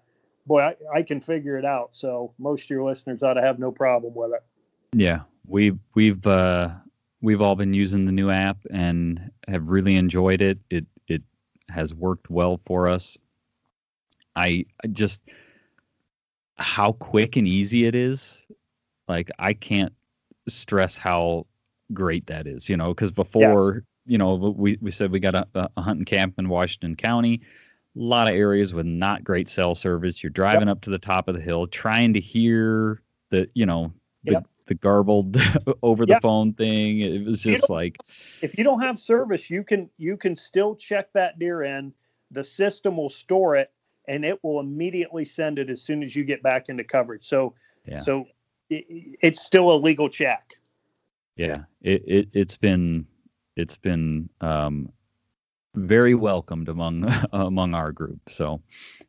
boy, 0.45 0.61
I, 0.61 0.75
I 0.93 1.01
can 1.03 1.21
figure 1.21 1.57
it 1.57 1.65
out. 1.65 1.95
So 1.95 2.33
most 2.37 2.65
of 2.65 2.69
your 2.69 2.83
listeners 2.83 3.23
ought 3.23 3.35
to 3.35 3.41
have 3.41 3.57
no 3.57 3.71
problem 3.71 4.13
with 4.13 4.33
it. 4.33 4.43
Yeah, 4.93 5.21
we've 5.49 5.79
we've 5.95 6.25
uh, 6.25 6.69
we've 7.21 7.41
all 7.41 7.55
been 7.55 7.73
using 7.73 8.05
the 8.05 8.11
new 8.11 8.29
app 8.29 8.57
and 8.71 9.31
have 9.47 9.67
really 9.67 9.95
enjoyed 9.95 10.41
it. 10.41 10.59
It 10.69 10.85
it 11.07 11.23
has 11.69 11.93
worked 11.93 12.29
well 12.29 12.61
for 12.65 12.87
us. 12.87 13.17
I, 14.35 14.65
I 14.83 14.87
just 14.87 15.21
how 16.55 16.93
quick 16.93 17.35
and 17.35 17.47
easy 17.47 17.85
it 17.85 17.95
is. 17.95 18.47
Like 19.07 19.31
I 19.39 19.53
can't 19.53 19.93
stress 20.47 20.97
how 20.97 21.47
great 21.93 22.27
that 22.27 22.47
is, 22.47 22.69
you 22.69 22.77
know, 22.77 22.89
because 22.89 23.11
before, 23.11 23.73
yes. 23.75 23.83
you 24.05 24.17
know, 24.17 24.35
we, 24.35 24.77
we 24.81 24.91
said 24.91 25.11
we 25.11 25.19
got 25.19 25.35
a, 25.35 25.47
a 25.55 25.81
hunting 25.81 26.05
camp 26.05 26.35
in 26.37 26.47
Washington 26.47 26.95
County, 26.95 27.41
a 27.95 27.99
lot 27.99 28.27
of 28.27 28.35
areas 28.35 28.73
with 28.73 28.85
not 28.85 29.23
great 29.23 29.49
cell 29.49 29.73
service. 29.73 30.21
You're 30.21 30.29
driving 30.29 30.67
yep. 30.67 30.77
up 30.77 30.81
to 30.81 30.89
the 30.91 30.99
top 30.99 31.27
of 31.27 31.35
the 31.35 31.41
hill, 31.41 31.65
trying 31.65 32.13
to 32.13 32.19
hear 32.19 33.01
the, 33.31 33.49
you 33.55 33.65
know, 33.65 33.91
the, 34.23 34.33
yep. 34.33 34.47
The 34.69 34.75
garbled 34.75 35.35
over 35.83 36.05
the 36.05 36.19
phone 36.21 36.53
thing. 36.53 37.01
It 37.01 37.25
was 37.25 37.41
just 37.41 37.69
like 37.69 37.97
if 38.41 38.57
you 38.57 38.63
don't 38.63 38.81
have 38.81 38.97
service, 38.97 39.49
you 39.49 39.63
can 39.63 39.89
you 39.97 40.15
can 40.15 40.37
still 40.37 40.75
check 40.75 41.11
that 41.13 41.37
deer 41.37 41.61
in. 41.61 41.93
The 42.31 42.43
system 42.43 42.95
will 42.95 43.09
store 43.09 43.57
it 43.57 43.71
and 44.07 44.23
it 44.23 44.41
will 44.43 44.59
immediately 44.59 45.25
send 45.25 45.59
it 45.59 45.69
as 45.69 45.81
soon 45.81 46.03
as 46.03 46.15
you 46.15 46.23
get 46.23 46.41
back 46.41 46.69
into 46.69 46.83
coverage. 46.83 47.25
So 47.25 47.55
yeah. 47.85 47.99
so 47.99 48.25
it, 48.69 48.85
it's 49.21 49.43
still 49.43 49.71
a 49.71 49.77
legal 49.77 50.07
check. 50.07 50.53
Yeah, 51.35 51.63
it, 51.81 52.03
it 52.07 52.29
it's 52.33 52.57
been 52.57 53.07
it's 53.55 53.77
been 53.77 54.29
um, 54.39 54.91
very 55.75 56.15
welcomed 56.15 56.69
among 56.69 57.11
among 57.33 57.73
our 57.73 57.91
group. 57.91 58.19
So 58.29 58.61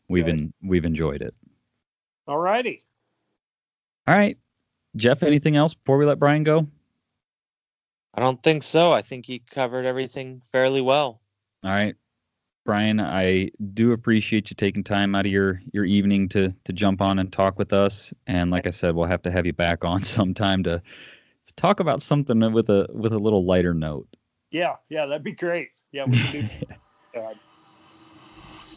we've 0.09 0.27
been 0.27 0.53
we've 0.63 0.85
enjoyed 0.85 1.23
it. 1.23 1.35
All 2.27 2.39
righty. 2.39 2.83
All 4.07 4.15
right. 4.15 4.39
Jeff, 4.97 5.23
anything 5.23 5.57
else 5.57 5.75
before 5.75 5.99
we 5.99 6.07
let 6.07 6.19
Brian 6.19 6.45
go? 6.45 6.67
I 8.15 8.21
don't 8.21 8.43
think 8.43 8.63
so. 8.63 8.93
I 8.93 9.03
think 9.03 9.27
he 9.27 9.39
covered 9.39 9.87
everything 9.87 10.43
fairly 10.45 10.81
well. 10.81 11.21
All 11.63 11.71
right. 11.71 11.95
Brian, 12.65 13.01
I 13.01 13.51
do 13.73 13.93
appreciate 13.93 14.51
you 14.51 14.55
taking 14.55 14.85
time 14.85 15.15
out 15.15 15.27
of 15.27 15.33
your, 15.33 15.63
your 15.73 15.85
evening 15.85 16.29
to 16.31 16.55
to 16.65 16.73
jump 16.73 17.01
on 17.01 17.19
and 17.19 17.33
talk 17.33 17.59
with 17.59 17.73
us. 17.73 18.13
And 18.27 18.51
like 18.51 18.67
I 18.67 18.71
said, 18.71 18.95
we'll 18.95 19.07
have 19.07 19.23
to 19.23 19.31
have 19.31 19.47
you 19.47 19.53
back 19.53 19.85
on 19.85 20.03
sometime 20.05 20.63
to, 20.65 20.83
to 21.47 21.55
talk 21.55 21.81
about 21.81 22.03
something 22.03 22.53
with 22.53 22.69
a 22.69 22.87
with 22.93 23.13
a 23.13 23.19
little 23.19 23.43
lighter 23.43 23.75
note. 23.75 24.09
Yeah, 24.51 24.77
yeah, 24.89 25.07
that'd 25.07 25.25
be 25.25 25.33
great. 25.33 25.69
Yeah, 25.93 26.05
we 26.07 26.19
can 26.19 26.51
do. 27.15 27.21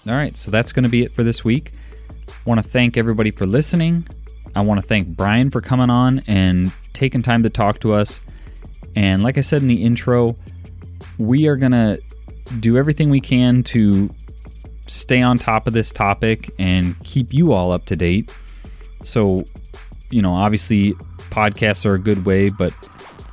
All 0.06 0.16
right, 0.16 0.36
so 0.36 0.52
that's 0.52 0.74
going 0.74 0.84
to 0.84 0.90
be 0.90 1.04
it 1.04 1.14
for 1.14 1.24
this 1.24 1.46
week. 1.46 1.74
Want 2.46 2.62
to 2.62 2.68
thank 2.68 2.98
everybody 2.98 3.32
for 3.32 3.46
listening. 3.46 4.06
I 4.56 4.62
want 4.62 4.82
to 4.82 4.88
thank 4.88 5.08
Brian 5.08 5.50
for 5.50 5.62
coming 5.62 5.90
on 5.90 6.24
and 6.28 6.72
taking 6.94 7.22
time 7.22 7.44
to 7.44 7.50
talk 7.50 7.80
to 7.80 7.94
us. 7.94 8.22
And 8.96 9.24
like 9.24 9.38
I 9.38 9.42
said 9.42 9.62
in 9.62 9.68
the 9.68 9.84
intro, 9.84 10.36
we 11.18 11.48
are 11.48 11.56
going 11.56 11.72
to 11.72 12.00
do 12.60 12.78
everything 12.78 13.10
we 13.10 13.22
can 13.22 13.64
to 13.64 14.10
stay 14.88 15.22
on 15.22 15.38
top 15.38 15.66
of 15.66 15.74
this 15.74 15.92
topic 15.92 16.52
and 16.60 17.02
keep 17.04 17.34
you 17.34 17.54
all 17.54 17.72
up 17.72 17.86
to 17.86 17.96
date. 17.96 18.34
So, 19.04 19.46
you 20.10 20.22
know, 20.22 20.34
obviously 20.34 20.94
podcasts 21.32 21.86
are 21.86 21.96
a 21.96 22.00
good 22.00 22.26
way, 22.26 22.50
but 22.50 22.74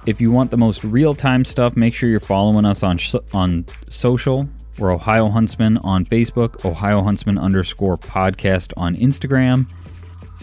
if 0.07 0.21
you 0.21 0.31
want 0.31 0.51
the 0.51 0.57
most 0.57 0.83
real-time 0.85 1.45
stuff, 1.45 1.77
make 1.77 1.95
sure 1.95 2.09
you're 2.09 2.21
following 2.21 2.65
us 2.65 2.83
on 2.83 2.97
sh- 2.97 3.17
on 3.35 3.67
social. 3.91 4.49
We're 4.79 4.95
Ohio 4.95 5.29
Huntsman 5.29 5.77
on 5.79 6.07
Facebook, 6.07 6.65
Ohio 6.65 7.03
Huntsman 7.03 7.37
underscore 7.37 7.99
podcast 7.99 8.73
on 8.79 8.97
Instagram, 8.97 9.71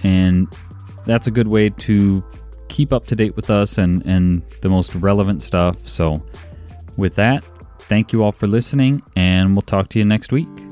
and 0.03 0.47
that's 1.07 1.25
a 1.27 1.31
good 1.31 1.47
way 1.47 1.69
to 1.69 2.23
keep 2.67 2.93
up 2.93 3.07
to 3.07 3.15
date 3.15 3.35
with 3.35 3.49
us 3.49 3.77
and, 3.77 4.05
and 4.05 4.43
the 4.61 4.69
most 4.69 4.93
relevant 4.95 5.41
stuff. 5.41 5.87
So, 5.87 6.17
with 6.97 7.15
that, 7.15 7.43
thank 7.81 8.13
you 8.13 8.23
all 8.23 8.31
for 8.31 8.47
listening, 8.47 9.01
and 9.15 9.55
we'll 9.55 9.61
talk 9.61 9.89
to 9.89 9.99
you 9.99 10.05
next 10.05 10.31
week. 10.31 10.66